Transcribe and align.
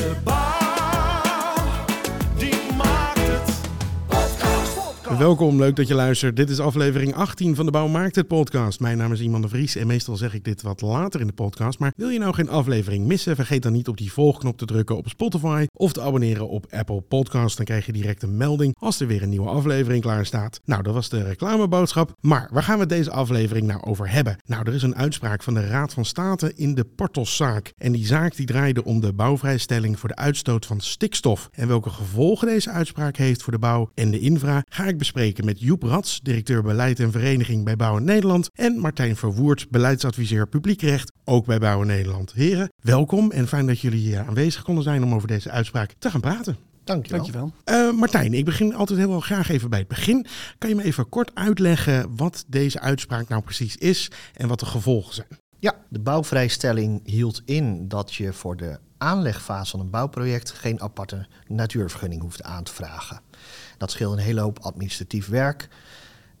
De 0.00 0.14
bouw, 0.24 0.39
Welkom, 5.18 5.56
leuk 5.56 5.76
dat 5.76 5.88
je 5.88 5.94
luistert. 5.94 6.36
Dit 6.36 6.50
is 6.50 6.60
aflevering 6.60 7.14
18 7.14 7.54
van 7.54 7.64
de 7.64 7.70
Bouw 7.70 7.86
Maakt 7.86 8.16
het 8.16 8.26
podcast. 8.26 8.80
Mijn 8.80 8.98
naam 8.98 9.12
is 9.12 9.20
Iman 9.20 9.42
de 9.42 9.48
Vries 9.48 9.76
en 9.76 9.86
meestal 9.86 10.16
zeg 10.16 10.34
ik 10.34 10.44
dit 10.44 10.62
wat 10.62 10.80
later 10.80 11.20
in 11.20 11.26
de 11.26 11.32
podcast. 11.32 11.78
Maar 11.78 11.92
wil 11.96 12.08
je 12.08 12.18
nou 12.18 12.34
geen 12.34 12.48
aflevering 12.48 13.06
missen? 13.06 13.36
Vergeet 13.36 13.62
dan 13.62 13.72
niet 13.72 13.88
op 13.88 13.96
die 13.96 14.12
volgknop 14.12 14.58
te 14.58 14.64
drukken 14.64 14.96
op 14.96 15.08
Spotify 15.08 15.66
of 15.72 15.92
te 15.92 16.00
abonneren 16.00 16.48
op 16.48 16.66
Apple 16.70 17.00
Podcast. 17.00 17.56
Dan 17.56 17.66
krijg 17.66 17.86
je 17.86 17.92
direct 17.92 18.22
een 18.22 18.36
melding 18.36 18.76
als 18.78 19.00
er 19.00 19.06
weer 19.06 19.22
een 19.22 19.28
nieuwe 19.28 19.48
aflevering 19.48 20.02
klaar 20.02 20.26
staat. 20.26 20.60
Nou, 20.64 20.82
dat 20.82 20.94
was 20.94 21.08
de 21.08 21.22
reclameboodschap. 21.22 22.12
Maar 22.20 22.48
waar 22.52 22.62
gaan 22.62 22.78
we 22.78 22.86
deze 22.86 23.10
aflevering 23.10 23.66
nou 23.66 23.82
over 23.82 24.10
hebben? 24.10 24.36
Nou, 24.46 24.62
er 24.66 24.74
is 24.74 24.82
een 24.82 24.96
uitspraak 24.96 25.42
van 25.42 25.54
de 25.54 25.66
Raad 25.66 25.92
van 25.92 26.04
State 26.04 26.52
in 26.54 26.74
de 26.74 26.84
Portoszaak. 26.84 27.72
En 27.76 27.92
die 27.92 28.06
zaak 28.06 28.36
die 28.36 28.46
draaide 28.46 28.84
om 28.84 29.00
de 29.00 29.12
bouwvrijstelling 29.12 29.98
voor 29.98 30.08
de 30.08 30.16
uitstoot 30.16 30.66
van 30.66 30.80
stikstof. 30.80 31.48
En 31.52 31.68
welke 31.68 31.90
gevolgen 31.90 32.46
deze 32.46 32.70
uitspraak 32.70 33.16
heeft 33.16 33.42
voor 33.42 33.52
de 33.52 33.58
bouw 33.58 33.90
en 33.94 34.10
de 34.10 34.20
infra 34.20 34.62
ga 34.68 34.86
ik 34.86 34.98
bespreken 35.00 35.44
met 35.44 35.60
Joep 35.60 35.82
Rats, 35.82 36.20
directeur 36.22 36.62
beleid 36.62 37.00
en 37.00 37.12
vereniging 37.12 37.64
bij 37.64 37.76
Bouwen 37.76 38.04
Nederland. 38.04 38.50
En 38.54 38.78
Martijn 38.78 39.16
Verwoerd, 39.16 39.66
beleidsadviseur 39.70 40.48
publiekrecht, 40.48 41.12
ook 41.24 41.46
bij 41.46 41.58
Bouwen 41.58 41.86
Nederland. 41.86 42.32
Heren, 42.32 42.72
welkom 42.82 43.30
en 43.30 43.48
fijn 43.48 43.66
dat 43.66 43.80
jullie 43.80 44.00
hier 44.00 44.24
aanwezig 44.26 44.62
konden 44.62 44.84
zijn 44.84 45.02
om 45.02 45.14
over 45.14 45.28
deze 45.28 45.50
uitspraak 45.50 45.94
te 45.98 46.10
gaan 46.10 46.20
praten. 46.20 46.56
Dankjewel. 46.84 47.20
Dankjewel. 47.20 47.52
Eh, 47.64 47.98
Martijn, 47.98 48.34
ik 48.34 48.44
begin 48.44 48.74
altijd 48.74 48.98
heel 48.98 49.08
wel 49.08 49.20
graag 49.20 49.48
even 49.50 49.70
bij 49.70 49.78
het 49.78 49.88
begin. 49.88 50.26
Kan 50.58 50.68
je 50.68 50.74
me 50.74 50.82
even 50.82 51.08
kort 51.08 51.30
uitleggen 51.34 52.16
wat 52.16 52.44
deze 52.46 52.80
uitspraak 52.80 53.28
nou 53.28 53.42
precies 53.42 53.76
is 53.76 54.10
en 54.34 54.48
wat 54.48 54.60
de 54.60 54.66
gevolgen 54.66 55.14
zijn? 55.14 55.28
Ja, 55.58 55.74
de 55.88 56.00
bouwvrijstelling 56.00 57.00
hield 57.04 57.42
in 57.44 57.88
dat 57.88 58.14
je 58.14 58.32
voor 58.32 58.56
de 58.56 58.78
aanlegfase 58.98 59.70
van 59.70 59.80
een 59.80 59.90
bouwproject 59.90 60.50
geen 60.50 60.80
aparte 60.80 61.26
natuurvergunning 61.46 62.22
hoeft 62.22 62.42
aan 62.42 62.64
te 62.64 62.72
vragen. 62.72 63.20
Dat 63.80 63.90
scheelt 63.90 64.12
een 64.12 64.18
hele 64.24 64.40
hoop 64.40 64.58
administratief 64.58 65.28
werk. 65.28 65.68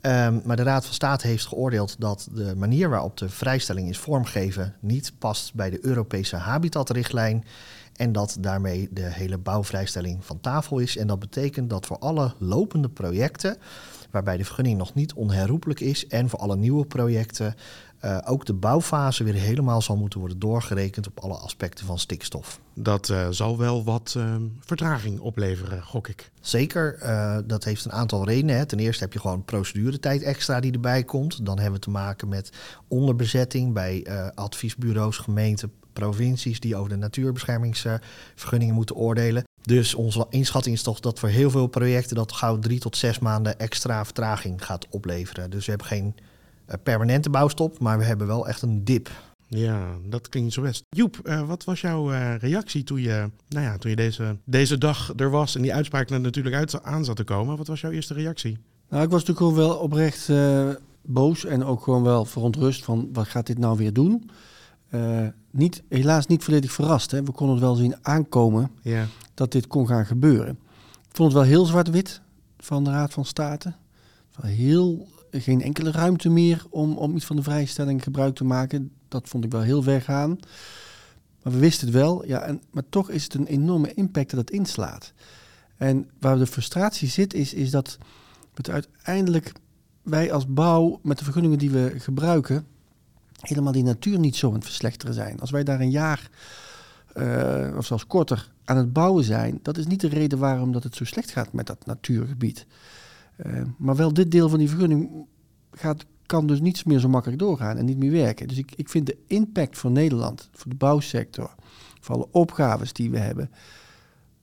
Ehm, 0.00 0.38
maar 0.44 0.56
de 0.56 0.62
Raad 0.62 0.84
van 0.84 0.94
State 0.94 1.26
heeft 1.26 1.46
geoordeeld 1.46 1.96
dat 1.98 2.28
de 2.32 2.54
manier 2.56 2.88
waarop 2.88 3.16
de 3.16 3.28
vrijstelling 3.28 3.88
is 3.88 3.98
vormgegeven 3.98 4.74
niet 4.80 5.12
past 5.18 5.54
bij 5.54 5.70
de 5.70 5.84
Europese 5.84 6.36
habitatrichtlijn. 6.36 7.44
En 7.96 8.12
dat 8.12 8.36
daarmee 8.40 8.88
de 8.92 9.12
hele 9.12 9.38
bouwvrijstelling 9.38 10.24
van 10.24 10.40
tafel 10.40 10.78
is. 10.78 10.96
En 10.96 11.06
dat 11.06 11.18
betekent 11.18 11.70
dat 11.70 11.86
voor 11.86 11.98
alle 11.98 12.34
lopende 12.38 12.88
projecten, 12.88 13.56
waarbij 14.10 14.36
de 14.36 14.44
vergunning 14.44 14.78
nog 14.78 14.94
niet 14.94 15.14
onherroepelijk 15.14 15.80
is, 15.80 16.06
en 16.06 16.28
voor 16.28 16.38
alle 16.38 16.56
nieuwe 16.56 16.86
projecten, 16.86 17.54
eh, 18.00 18.18
ook 18.24 18.46
de 18.46 18.54
bouwfase 18.54 19.24
weer 19.24 19.34
helemaal 19.34 19.82
zal 19.82 19.96
moeten 19.96 20.18
worden 20.18 20.38
doorgerekend 20.38 21.06
op 21.06 21.20
alle 21.20 21.36
aspecten 21.36 21.86
van 21.86 21.98
stikstof. 21.98 22.60
Dat 22.82 23.08
eh, 23.08 23.26
zal 23.30 23.58
wel 23.58 23.84
wat 23.84 24.14
eh, 24.16 24.34
vertraging 24.60 25.20
opleveren, 25.20 25.82
gok 25.82 26.08
ik. 26.08 26.30
Zeker, 26.40 26.94
eh, 26.94 27.38
dat 27.44 27.64
heeft 27.64 27.84
een 27.84 27.92
aantal 27.92 28.24
redenen. 28.24 28.56
Hè. 28.56 28.66
Ten 28.66 28.78
eerste 28.78 29.04
heb 29.04 29.12
je 29.12 29.20
gewoon 29.20 29.44
proceduretijd 29.44 30.22
extra 30.22 30.60
die 30.60 30.72
erbij 30.72 31.04
komt. 31.04 31.46
Dan 31.46 31.56
hebben 31.56 31.74
we 31.74 31.86
te 31.86 31.90
maken 31.90 32.28
met 32.28 32.52
onderbezetting 32.88 33.72
bij 33.72 34.06
adviesbureaus, 34.34 35.16
gemeenten, 35.18 35.72
provincies 35.92 36.60
die 36.60 36.76
over 36.76 36.88
de 36.88 36.96
natuurbeschermingsvergunningen 36.96 38.74
moeten 38.74 38.96
oordelen. 38.96 39.44
Dus 39.62 39.94
onze 39.94 40.26
inschatting 40.30 40.74
is 40.74 40.82
toch 40.82 41.00
dat 41.00 41.18
voor 41.18 41.28
heel 41.28 41.50
veel 41.50 41.66
projecten 41.66 42.16
dat 42.16 42.32
gauw 42.32 42.58
drie 42.58 42.78
tot 42.78 42.96
zes 42.96 43.18
maanden 43.18 43.58
extra 43.58 44.04
vertraging 44.04 44.64
gaat 44.64 44.86
opleveren. 44.90 45.50
Dus 45.50 45.64
we 45.64 45.70
hebben 45.70 45.88
geen 45.88 46.14
permanente 46.78 47.30
bouwstop, 47.30 47.78
maar 47.78 47.98
we 47.98 48.04
hebben 48.04 48.26
wel 48.26 48.48
echt 48.48 48.62
een 48.62 48.84
dip. 48.84 49.10
Ja, 49.46 49.86
dat 50.08 50.28
klinkt 50.28 50.52
zo 50.52 50.62
best. 50.62 50.84
Joep, 50.88 51.18
eh, 51.24 51.46
wat 51.46 51.64
was 51.64 51.80
jouw 51.80 52.12
eh, 52.12 52.36
reactie 52.36 52.84
toen 52.84 53.00
je, 53.00 53.30
nou 53.48 53.64
ja, 53.64 53.78
toen 53.78 53.90
je 53.90 53.96
deze, 53.96 54.36
deze 54.44 54.78
dag 54.78 55.12
er 55.16 55.30
was 55.30 55.56
en 55.56 55.62
die 55.62 55.74
uitspraak 55.74 56.10
er 56.10 56.20
natuurlijk 56.20 56.54
uit, 56.54 56.82
aan 56.82 57.04
zat 57.04 57.16
te 57.16 57.24
komen? 57.24 57.56
Wat 57.56 57.66
was 57.66 57.80
jouw 57.80 57.90
eerste 57.90 58.14
reactie? 58.14 58.58
Nou, 58.88 59.02
ik 59.02 59.10
was 59.10 59.24
natuurlijk 59.24 59.38
gewoon 59.38 59.68
wel 59.68 59.78
oprecht 59.78 60.28
eh, 60.28 60.68
boos 61.02 61.44
en 61.44 61.64
ook 61.64 61.82
gewoon 61.82 62.02
wel 62.02 62.24
verontrust 62.24 62.84
van 62.84 63.08
wat 63.12 63.28
gaat 63.28 63.46
dit 63.46 63.58
nou 63.58 63.76
weer 63.76 63.92
doen? 63.92 64.30
Eh, 64.88 65.26
niet, 65.50 65.82
helaas 65.88 66.26
niet 66.26 66.44
volledig 66.44 66.72
verrast. 66.72 67.10
Hè. 67.10 67.22
We 67.22 67.32
konden 67.32 67.56
het 67.56 67.64
wel 67.64 67.74
zien 67.74 67.96
aankomen 68.02 68.70
Ja, 68.82 69.06
dat 69.34 69.52
dit 69.52 69.66
kon 69.66 69.86
gaan 69.86 70.06
gebeuren. 70.06 70.58
Ik 71.08 71.16
vond 71.16 71.32
het 71.32 71.40
wel 71.40 71.50
heel 71.50 71.64
zwart-wit 71.64 72.20
van 72.58 72.84
de 72.84 72.90
Raad 72.90 73.12
van 73.12 73.24
State. 73.24 73.72
Heel, 74.40 75.08
geen 75.30 75.62
enkele 75.62 75.90
ruimte 75.90 76.28
meer 76.28 76.64
om, 76.70 76.96
om 76.96 77.16
iets 77.16 77.24
van 77.24 77.36
de 77.36 77.42
vrijstelling 77.42 78.02
gebruik 78.02 78.34
te 78.34 78.44
maken. 78.44 78.90
Dat 79.08 79.28
vond 79.28 79.44
ik 79.44 79.50
wel 79.50 79.60
heel 79.60 79.82
ver 79.82 80.02
gaan. 80.02 80.38
Maar 81.42 81.52
we 81.52 81.58
wisten 81.58 81.86
het 81.86 81.96
wel. 81.96 82.26
Ja, 82.26 82.40
en, 82.40 82.62
maar 82.70 82.82
toch 82.88 83.10
is 83.10 83.24
het 83.24 83.34
een 83.34 83.46
enorme 83.46 83.94
impact 83.94 84.30
dat 84.30 84.38
het 84.38 84.50
inslaat. 84.50 85.12
En 85.76 86.10
waar 86.18 86.38
de 86.38 86.46
frustratie 86.46 87.08
zit, 87.08 87.34
is, 87.34 87.54
is 87.54 87.70
dat 87.70 87.98
het 88.54 88.70
uiteindelijk 88.70 89.52
wij 90.02 90.32
als 90.32 90.46
bouw 90.46 91.00
met 91.02 91.18
de 91.18 91.24
vergunningen 91.24 91.58
die 91.58 91.70
we 91.70 91.94
gebruiken, 91.98 92.66
helemaal 93.40 93.72
die 93.72 93.82
natuur 93.82 94.18
niet 94.18 94.36
zo 94.36 94.48
aan 94.48 94.54
het 94.54 94.64
verslechteren 94.64 95.14
zijn. 95.14 95.40
Als 95.40 95.50
wij 95.50 95.64
daar 95.64 95.80
een 95.80 95.90
jaar 95.90 96.30
eh, 97.14 97.74
of 97.76 97.86
zelfs 97.86 98.06
korter 98.06 98.50
aan 98.64 98.76
het 98.76 98.92
bouwen 98.92 99.24
zijn, 99.24 99.58
dat 99.62 99.76
is 99.76 99.86
niet 99.86 100.00
de 100.00 100.08
reden 100.08 100.38
waarom 100.38 100.72
dat 100.72 100.82
het 100.82 100.96
zo 100.96 101.04
slecht 101.04 101.30
gaat 101.30 101.52
met 101.52 101.66
dat 101.66 101.86
natuurgebied. 101.86 102.66
Eh, 103.42 103.62
maar 103.78 103.96
wel 103.96 104.12
dit 104.12 104.30
deel 104.30 104.48
van 104.48 104.58
die 104.58 104.68
vergunning 104.68 105.26
gaat, 105.72 106.06
kan 106.26 106.46
dus 106.46 106.60
niets 106.60 106.84
meer 106.84 106.98
zo 106.98 107.08
makkelijk 107.08 107.40
doorgaan 107.40 107.76
en 107.76 107.84
niet 107.84 107.98
meer 107.98 108.10
werken. 108.10 108.48
Dus 108.48 108.58
ik, 108.58 108.72
ik 108.76 108.88
vind 108.88 109.06
de 109.06 109.16
impact 109.26 109.78
voor 109.78 109.90
Nederland, 109.90 110.48
voor 110.52 110.70
de 110.70 110.76
bouwsector, 110.76 111.54
voor 112.00 112.14
alle 112.14 112.28
opgaves 112.30 112.92
die 112.92 113.10
we 113.10 113.18
hebben, 113.18 113.50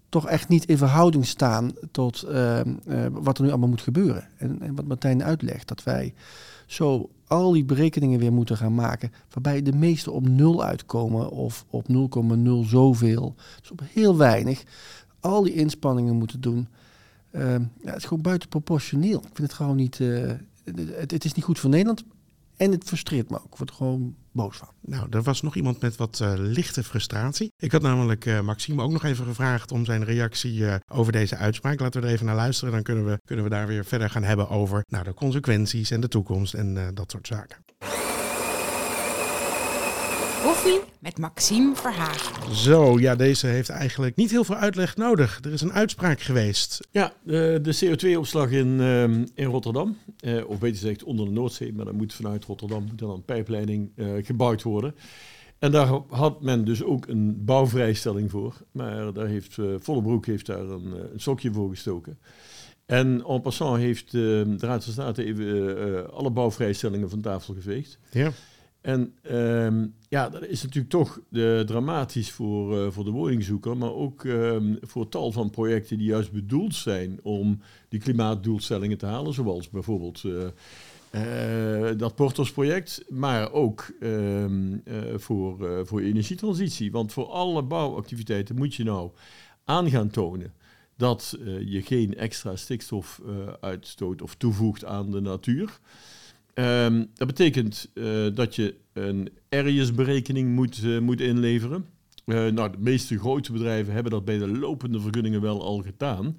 toch 0.09 0.27
echt 0.27 0.47
niet 0.47 0.65
in 0.65 0.77
verhouding 0.77 1.25
staan 1.25 1.71
tot 1.91 2.23
eh, 2.23 2.59
eh, 2.59 2.65
wat 3.11 3.37
er 3.37 3.43
nu 3.43 3.49
allemaal 3.49 3.69
moet 3.69 3.81
gebeuren. 3.81 4.27
En, 4.37 4.61
en 4.61 4.75
wat 4.75 4.85
Martijn 4.87 5.23
uitlegt, 5.23 5.67
dat 5.67 5.83
wij 5.83 6.13
zo 6.65 7.09
al 7.27 7.51
die 7.51 7.65
berekeningen 7.65 8.19
weer 8.19 8.33
moeten 8.33 8.57
gaan 8.57 8.75
maken, 8.75 9.11
waarbij 9.33 9.61
de 9.61 9.73
meeste 9.73 10.11
op 10.11 10.27
nul 10.27 10.63
uitkomen 10.63 11.29
of 11.29 11.65
op 11.69 11.85
0,0 11.87 12.49
zoveel, 12.61 13.35
dus 13.61 13.71
op 13.71 13.81
heel 13.83 14.17
weinig, 14.17 14.63
al 15.19 15.43
die 15.43 15.53
inspanningen 15.53 16.15
moeten 16.15 16.41
doen. 16.41 16.67
Eh, 17.37 17.51
ja, 17.83 17.89
het 17.89 17.95
is 17.95 18.03
gewoon 18.03 18.23
buitenproportioneel. 18.23 19.17
Ik 19.17 19.23
vind 19.33 19.37
het 19.37 19.53
gewoon 19.53 19.75
niet, 19.75 19.99
eh, 19.99 20.31
het, 20.97 21.11
het 21.11 21.25
is 21.25 21.33
niet 21.33 21.45
goed 21.45 21.59
voor 21.59 21.69
Nederland 21.69 22.03
en 22.57 22.71
het 22.71 22.83
frustreert 22.83 23.29
me 23.29 23.37
ook. 23.37 23.45
Ik 23.45 23.57
word 23.57 23.71
gewoon 23.71 24.15
boos 24.31 24.57
van. 24.57 24.67
nou, 24.81 25.07
er 25.09 25.21
was 25.21 25.41
nog 25.41 25.55
iemand 25.55 25.81
met 25.81 25.95
wat 25.95 26.19
eh, 26.19 26.33
lichte 26.35 26.83
frustratie. 26.83 27.51
Ik 27.57 27.71
had 27.71 27.81
namelijk 27.81 28.25
eh, 28.25 28.41
Maxime 28.41 28.81
ook 28.81 28.91
nog 28.91 29.03
even 29.03 29.25
gevraagd 29.25 29.71
om 29.71 29.85
zijn 29.85 30.03
reactie 30.03 30.65
over 30.87 31.11
deze 31.11 31.35
uitspraak. 31.35 31.79
Laten 31.79 32.01
we 32.01 32.07
er 32.07 32.13
even 32.13 32.25
naar 32.25 32.35
luisteren, 32.35 32.73
dan 32.73 32.83
kunnen 32.83 33.05
we, 33.05 33.19
kunnen 33.25 33.45
we 33.45 33.51
daar 33.51 33.67
weer 33.67 33.85
verder 33.85 34.09
gaan 34.09 34.23
hebben 34.23 34.49
over 34.49 34.83
nou, 34.87 35.03
de 35.03 35.13
consequenties 35.13 35.91
en 35.91 36.01
de 36.01 36.07
toekomst 36.07 36.53
en 36.53 36.91
dat 36.93 37.11
soort 37.11 37.27
zaken. 37.27 37.57
Koffie 40.43 40.79
met 40.99 41.17
Maxime 41.17 41.75
Verhagen. 41.75 42.55
Zo, 42.55 42.99
ja, 42.99 43.15
deze 43.15 43.47
heeft 43.47 43.69
eigenlijk 43.69 44.15
niet 44.15 44.31
heel 44.31 44.43
veel 44.43 44.55
uitleg 44.55 44.95
nodig. 44.95 45.39
Er 45.43 45.53
is 45.53 45.61
een 45.61 45.73
uitspraak 45.73 46.21
geweest. 46.21 46.87
Ja, 46.91 47.13
de, 47.23 47.59
de 47.61 47.75
CO2-opslag 47.85 48.51
in, 48.51 48.81
ehm, 48.81 49.25
in 49.35 49.45
Rotterdam, 49.45 49.97
eh, 50.19 50.49
of 50.49 50.59
beter 50.59 50.77
gezegd 50.77 51.03
onder 51.03 51.25
de 51.25 51.31
Noordzee, 51.31 51.73
maar 51.73 51.85
dan 51.85 51.95
moet 51.95 52.13
vanuit 52.13 52.45
Rotterdam 52.45 52.83
moet 52.83 52.99
dan 52.99 53.09
een 53.09 53.25
pijpleiding 53.25 53.91
eh, 53.95 54.07
gebouwd 54.21 54.63
worden. 54.63 54.95
En 55.59 55.71
daar 55.71 55.87
had 56.09 56.41
men 56.41 56.65
dus 56.65 56.83
ook 56.83 57.07
een 57.07 57.45
bouwvrijstelling 57.45 58.31
voor, 58.31 58.53
maar 58.71 59.13
daar 59.13 59.27
heeft 59.27 59.57
uh, 59.57 59.75
Vollebroek 59.79 60.25
heeft 60.25 60.45
daar 60.45 60.59
een, 60.59 60.93
eh, 60.93 60.99
een 61.13 61.19
sokje 61.19 61.51
voor 61.51 61.69
gestoken. 61.69 62.17
En 62.87 63.23
en 63.27 63.41
passant 63.41 63.77
heeft 63.77 64.05
eh, 64.05 64.11
de 64.11 64.55
Raad 64.59 64.83
van 64.83 64.93
State 64.93 65.23
even 65.23 65.77
eh, 65.77 65.97
eh, 65.99 66.05
alle 66.05 66.29
bouwvrijstellingen 66.29 67.09
van 67.09 67.21
tafel 67.21 67.53
geveegd. 67.53 67.97
Ja. 68.11 68.31
En 68.87 69.13
ehm, 69.21 69.87
ja, 70.09 70.29
dat 70.29 70.45
is 70.45 70.63
natuurlijk 70.63 70.89
toch 70.89 71.19
dramatisch 71.65 72.31
voor, 72.31 72.79
eh, 72.79 72.91
voor 72.91 73.03
de 73.03 73.11
woningzoeker, 73.11 73.77
maar 73.77 73.93
ook 73.93 74.25
ehm, 74.25 74.75
voor 74.81 75.09
tal 75.09 75.31
van 75.31 75.49
projecten 75.49 75.97
die 75.97 76.07
juist 76.07 76.31
bedoeld 76.31 76.75
zijn 76.75 77.19
om 77.23 77.61
die 77.89 77.99
klimaatdoelstellingen 77.99 78.97
te 78.97 79.05
halen, 79.05 79.33
zoals 79.33 79.69
bijvoorbeeld 79.69 80.23
eh, 81.11 81.89
eh, 81.89 81.97
dat 81.97 82.15
Portos-project, 82.15 83.03
maar 83.09 83.51
ook 83.51 83.91
ehm, 83.99 84.77
eh, 84.83 84.97
voor, 85.15 85.85
voor 85.87 86.01
energietransitie. 86.01 86.91
Want 86.91 87.13
voor 87.13 87.25
alle 87.25 87.63
bouwactiviteiten 87.63 88.55
moet 88.55 88.75
je 88.75 88.83
nou 88.83 89.11
aan 89.65 89.89
gaan 89.89 90.09
tonen 90.09 90.53
dat 90.97 91.37
je 91.65 91.81
geen 91.81 92.15
extra 92.15 92.55
stikstof 92.55 93.21
uitstoot 93.59 94.21
of 94.21 94.35
toevoegt 94.35 94.85
aan 94.85 95.11
de 95.11 95.21
natuur. 95.21 95.79
Ehm, 96.57 97.05
dat 97.13 97.27
betekent 97.27 97.89
eh, 97.93 98.03
dat 98.33 98.55
je 98.55 98.75
een 98.93 99.29
RIS-berekening 99.49 100.55
moet, 100.55 100.83
eh, 100.83 100.99
moet 100.99 101.21
inleveren. 101.21 101.85
Eh, 102.25 102.47
nou, 102.47 102.71
de 102.71 102.77
meeste 102.79 103.19
grote 103.19 103.51
bedrijven 103.51 103.93
hebben 103.93 104.11
dat 104.11 104.25
bij 104.25 104.37
de 104.37 104.47
lopende 104.47 104.99
vergunningen 104.99 105.41
wel 105.41 105.63
al 105.63 105.77
gedaan. 105.77 106.37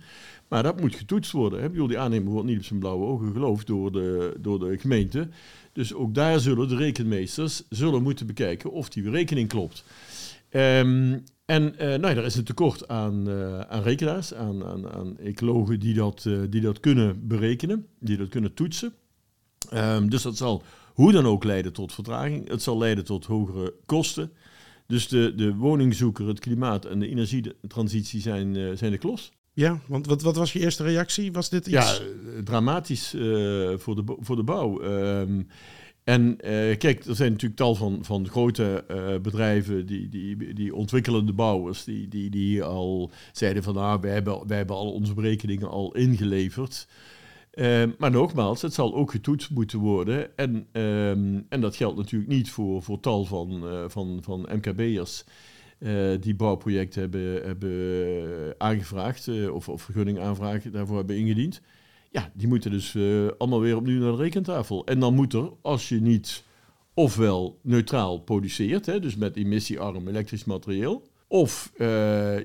Maar 0.49 0.63
dat 0.63 0.81
moet 0.81 0.95
getoetst 0.95 1.33
worden. 1.33 1.63
Hè? 1.63 1.87
Die 1.87 1.99
aannemer 1.99 2.33
wordt 2.33 2.47
niet 2.47 2.59
op 2.59 2.65
zijn 2.65 2.79
blauwe 2.79 3.07
ogen 3.07 3.33
geloofd 3.33 3.67
door 3.67 3.93
de, 3.93 4.35
door 4.41 4.59
de 4.59 4.79
gemeente. 4.79 5.29
Dus 5.73 5.95
ook 5.95 6.15
daar 6.15 6.41
zullen 6.41 6.69
de 6.69 6.77
rekenmeesters 6.77 7.63
zullen 7.69 8.03
moeten 8.03 8.27
bekijken 8.27 8.71
of 8.71 8.89
die 8.89 9.03
berekening 9.03 9.49
klopt. 9.49 9.85
Ehm, 10.49 11.19
en 11.45 11.79
eh, 11.79 11.99
nou 11.99 12.17
er 12.17 12.25
is 12.25 12.37
een 12.37 12.45
tekort 12.45 12.89
aan, 12.89 13.31
aan 13.69 13.83
rekenaars, 13.83 14.35
aan, 14.35 14.65
aan, 14.65 14.89
aan 14.91 15.19
ecologen 15.19 15.81
die 15.81 15.95
dat, 15.95 16.29
die 16.51 16.61
dat 16.61 16.81
kunnen 16.81 17.27
berekenen, 17.29 17.87
die 17.99 18.17
dat 18.17 18.29
kunnen 18.29 18.55
toetsen. 18.55 18.93
Ehm, 19.71 20.09
dus 20.09 20.23
dat 20.23 20.37
zal 20.37 20.63
hoe 20.95 21.13
dan 21.13 21.27
ook 21.27 21.45
leiden 21.45 21.73
tot 21.73 21.93
vertraging. 21.93 22.49
Het 22.49 22.63
zal 22.63 22.79
leiden 22.79 23.05
tot 23.05 23.25
hogere 23.25 23.75
kosten. 23.87 24.33
Dus 24.89 25.09
de, 25.09 25.35
de 25.35 25.55
woningzoeker, 25.55 26.27
het 26.27 26.39
klimaat 26.39 26.85
en 26.85 26.99
de 26.99 27.09
energietransitie 27.09 28.21
zijn, 28.21 28.57
eh, 28.57 28.71
zijn 28.75 28.91
de 28.91 28.99
klos. 28.99 29.33
Ja, 29.53 29.81
want 29.87 30.07
wat, 30.07 30.23
wat 30.23 30.37
was 30.37 30.53
je 30.53 30.61
eerste 30.61 30.83
reactie? 30.83 31.33
Was 31.33 31.49
dit 31.49 31.67
iets? 31.67 31.75
Ja, 31.75 31.95
eh, 31.95 32.43
dramatisch 32.45 33.15
eh, 33.15 33.21
voor, 33.77 33.95
de, 33.95 34.17
voor 34.19 34.37
de 34.37 34.43
bouw. 34.43 34.81
Ehm, 34.81 35.43
en 36.05 36.37
kijk, 36.79 37.05
er 37.05 37.15
zijn 37.15 37.33
natuurlijk 37.33 37.61
tal 37.61 37.75
van, 37.75 37.99
van 38.03 38.29
grote 38.29 38.85
bedrijven, 39.23 39.87
die, 39.87 40.09
die, 40.09 40.55
die 40.55 40.75
ontwikkelende 40.75 41.33
bouwers, 41.33 41.85
die, 41.85 42.09
die, 42.09 42.31
die 42.31 42.63
al 42.63 43.11
zeiden 43.33 43.63
van 43.63 43.75
nou, 43.75 44.01
wij 44.01 44.13
hebben, 44.13 44.47
wij 44.47 44.57
hebben 44.57 44.77
al 44.77 44.93
onze 44.93 45.15
berekeningen 45.15 45.69
al 45.69 45.95
ingeleverd. 45.95 46.87
Ehm, 47.51 47.91
maar 47.99 48.11
nogmaals, 48.11 48.63
het 48.63 48.75
zal 48.75 48.95
ook 48.95 49.11
getoetst 49.11 49.51
moeten 49.51 49.79
worden. 49.79 50.37
En, 50.37 50.67
ehm, 50.73 51.41
en 51.49 51.61
dat 51.61 51.77
geldt 51.77 51.97
natuurlijk 51.97 52.31
niet 52.31 52.51
voor, 52.51 52.83
voor 52.83 53.01
tal 53.01 53.25
van, 53.25 53.69
eh, 53.69 53.85
van, 53.89 54.19
van 54.23 54.49
MKB'ers 54.53 55.25
eh, 55.79 56.11
die 56.21 56.35
bouwprojecten 56.35 57.01
hebben, 57.01 57.43
hebben 57.43 58.55
aangevraagd, 58.59 59.29
eh, 59.29 59.55
of, 59.55 59.69
of 59.69 59.83
vergunning 59.83 60.19
aanvragen 60.19 60.73
daarvoor 60.73 60.97
hebben 60.97 61.17
ingediend. 61.17 61.61
Ja, 62.11 62.33
die 62.35 62.49
moeten 62.49 62.71
dus 62.71 62.97
allemaal 63.39 63.61
weer 63.61 63.77
opnieuw 63.77 64.01
naar 64.01 64.17
de 64.17 64.23
rekentafel. 64.23 64.87
En 64.87 65.01
dan 65.01 65.15
moet 65.15 65.33
er, 65.33 65.51
als 65.63 65.89
je 65.89 66.01
niet 66.01 66.45
ofwel 66.95 67.59
neutraal 67.63 68.19
produceert, 68.19 68.87
hè, 68.87 69.01
dus 69.01 69.17
met 69.17 69.37
emissiearm 69.37 70.09
elektrisch 70.09 70.45
materieel, 70.45 71.09
of 71.29 71.73
eh, 71.77 71.87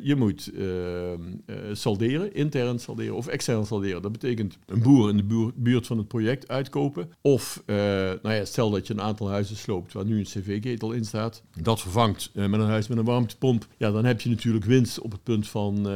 je 0.04 0.16
moet 0.16 0.52
eh, 0.58 1.56
salderen, 1.72 2.34
intern 2.34 2.80
salderen 2.80 3.16
of 3.16 3.28
extern 3.28 3.66
salderen. 3.66 4.02
Dat 4.02 4.12
betekent 4.12 4.58
een 4.66 4.82
boer 4.82 5.10
in 5.10 5.18
de 5.18 5.24
buur- 5.24 5.52
buurt 5.56 5.88
van 5.88 5.98
het 5.98 6.08
project 6.08 6.48
uitkopen. 6.48 7.10
Of, 7.22 7.64
nou 7.66 8.34
ja, 8.34 8.46
stel 8.46 8.70
dat 8.70 8.88
je 8.88 8.94
een 8.94 9.02
aantal 9.02 9.30
huizen 9.30 9.56
sloopt 9.56 9.94
waar 9.94 10.06
nu 10.06 10.18
een 10.18 10.24
cv-ketel 10.24 10.92
in 10.92 11.06
staat. 11.06 11.44
Dat 11.62 11.82
vervangt 11.82 12.30
met 12.34 12.54
een 12.54 12.62
huis 12.62 12.88
met 12.88 12.98
een 12.98 13.06
warmtepomp. 13.06 13.68
Ja, 13.78 13.92
dan 13.92 14.06
heb 14.06 14.22
je 14.22 14.30
natuurlijk 14.30 14.66
winst 14.66 15.00
op 15.00 15.12
het 15.12 15.24
punt 15.24 15.48
van, 15.48 15.88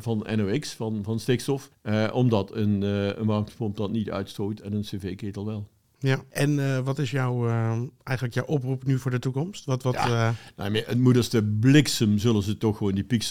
van 0.00 0.26
NOx, 0.36 0.72
van, 0.72 1.00
van 1.02 1.20
stikstof. 1.20 1.70
Omdat 2.12 2.54
een, 2.54 2.82
een 3.20 3.26
warmtepomp 3.26 3.76
dat 3.76 3.90
niet 3.90 4.10
uitstoot 4.10 4.60
en 4.60 4.72
een 4.72 4.82
cv-ketel 4.82 5.46
wel. 5.46 5.68
Ja. 6.04 6.22
En 6.30 6.58
eh, 6.58 6.78
wat 6.78 6.98
is 6.98 7.10
jouw, 7.10 7.46
eh, 7.48 7.80
eigenlijk 8.02 8.34
jouw 8.38 8.44
oproep 8.46 8.84
nu 8.84 8.98
voor 8.98 9.10
de 9.10 9.18
toekomst? 9.18 9.64
Wat, 9.64 9.82
wat, 9.82 9.94
Ja. 9.94 10.28
eh, 10.28 10.34
Nou, 10.56 10.78
het 10.86 11.30
de 11.30 11.44
bliksem 11.60 12.18
zullen 12.18 12.42
ze 12.42 12.56
toch 12.56 12.76
gewoon 12.76 12.94
die, 12.94 13.04
piek, 13.04 13.22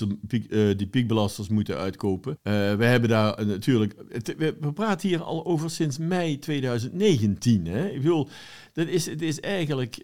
eh, 0.50 0.78
die 0.78 0.88
piekbelasters 0.88 1.48
moeten 1.50 1.78
uitkopen. 1.78 2.38
We 2.44 2.86
hebben 2.86 3.10
daar 3.10 3.46
natuurlijk... 3.46 3.96
het- 4.10 4.36
we, 4.38 4.56
we 4.60 4.74
praten 4.74 5.10
hier 5.10 5.22
al 5.24 5.46
over 5.46 5.70
sinds 5.70 5.98
mei 5.98 6.40
2019. 6.40 7.66
Hè? 7.68 7.88
Ik 7.90 8.02
bedoel, 8.02 8.28
dat 8.74 8.88
is, 8.88 9.06
het 9.06 9.22
is 9.22 9.40
eigenlijk 9.40 9.96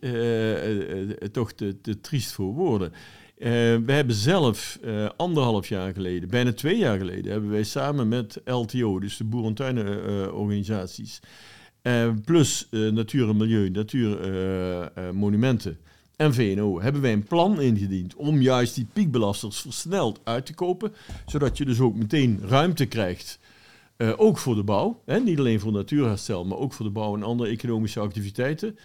toch 1.32 1.52
te, 1.52 1.82
te 1.82 2.00
triest 2.02 2.32
voor 2.32 2.54
woorden. 2.54 2.92
We 3.38 3.84
hebben 3.92 4.16
zelf 4.16 4.80
anderhalf 5.18 5.68
jaar 5.68 5.94
geleden, 5.94 6.30
bijna 6.30 6.54
twee 6.54 6.78
jaar 6.78 6.98
geleden, 6.98 7.32
hebben 7.32 7.50
wij 7.50 7.64
samen 7.64 8.08
met 8.08 8.42
LTO, 8.46 9.00
dus 9.00 9.18
de 9.18 9.24
boerentuinenorganisaties, 9.24 11.20
eh, 11.24 11.30
plus 12.26 12.68
eh, 12.72 12.80
Natuur 12.88 13.30
en 13.30 13.38
Milieu, 13.38 13.70
Natuur 13.70 14.22
eh, 14.22 15.08
eh, 15.08 15.14
en 16.16 16.34
VNO, 16.34 16.82
hebben 16.82 17.02
wij 17.02 17.14
een 17.14 17.24
plan 17.24 17.62
ingediend 17.62 18.16
om 18.16 18.42
juist 18.42 18.76
die 18.76 18.88
piekbelasters 18.94 19.60
versneld 19.62 20.20
uit 20.24 20.46
te 20.46 20.54
kopen, 20.54 20.94
zodat 21.26 21.58
je 21.58 21.66
dus 21.66 21.80
ook 21.80 21.96
meteen 21.96 22.40
ruimte 22.48 22.86
krijgt. 22.86 23.40
eh, 23.98 24.14
ook 24.18 24.38
voor 24.38 24.56
de 24.56 24.64
bouw, 24.64 25.02
hè, 25.06 25.20
niet 25.20 25.40
alleen 25.40 25.60
voor 25.60 25.72
natuurherstel, 25.72 26.46
maar 26.46 26.58
ook 26.58 26.74
voor 26.74 26.86
de 26.86 26.92
bouw 26.92 27.16
en 27.16 27.24
andere 27.24 27.50
economische 27.50 28.00
activiteiten. 28.00 28.78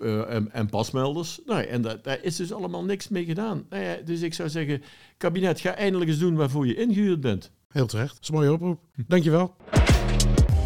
eh, 0.00 0.34
en, 0.52 0.68
pasmelders. 0.70 1.40
Nou, 1.46 1.62
en 1.62 1.82
daar, 1.82 2.02
daar 2.02 2.18
is 2.22 2.36
dus 2.36 2.52
allemaal 2.52 2.84
niks 2.84 3.08
mee 3.08 3.24
gedaan. 3.24 3.66
Nou 3.70 4.04
dus 4.04 4.20
ik 4.20 4.34
zou 4.34 4.48
zeggen, 4.48 4.82
kabinet, 5.16 5.60
ga 5.60 5.74
eindelijk 5.74 6.10
eens 6.10 6.18
doen 6.18 6.34
waarvoor 6.36 6.66
je 6.66 6.74
ingehuurd 6.74 7.20
bent. 7.20 7.50
Heel 7.68 7.86
terecht. 7.86 8.12
Dat 8.14 8.22
is 8.22 8.28
een 8.28 8.34
mooie 8.34 8.52
oproep. 8.52 8.80
Dankjewel. 9.06 9.56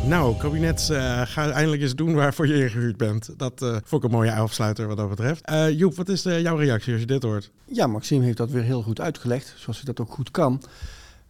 Nou, 0.09 0.37
kabinet, 0.37 0.89
eh, 0.91 1.23
ga 1.25 1.51
eindelijk 1.51 1.83
eens 1.83 1.95
doen 1.95 2.15
waarvoor 2.15 2.47
je 2.47 2.63
ingehuurd 2.63 2.97
bent. 2.97 3.31
Dat 3.37 3.63
eh 3.63 3.77
vond 3.85 4.03
ik 4.05 4.11
een 4.11 4.17
mooie 4.17 4.35
afsluiter 4.35 4.87
wat 4.87 4.97
dat 4.97 5.09
betreft. 5.09 5.45
Eh, 5.45 5.79
Joep, 5.79 5.95
wat 5.95 6.09
is 6.09 6.23
jouw 6.23 6.57
reactie 6.57 6.93
als 6.93 7.01
je 7.01 7.07
dit 7.07 7.23
hoort? 7.23 7.51
Ja, 7.65 7.87
Maxime 7.87 8.25
heeft 8.25 8.37
dat 8.37 8.51
weer 8.51 8.63
heel 8.63 8.83
goed 8.83 9.01
uitgelegd, 9.01 9.55
zoals 9.57 9.77
hij 9.77 9.95
dat 9.95 10.01
ook 10.07 10.13
goed 10.13 10.31
kan. 10.31 10.53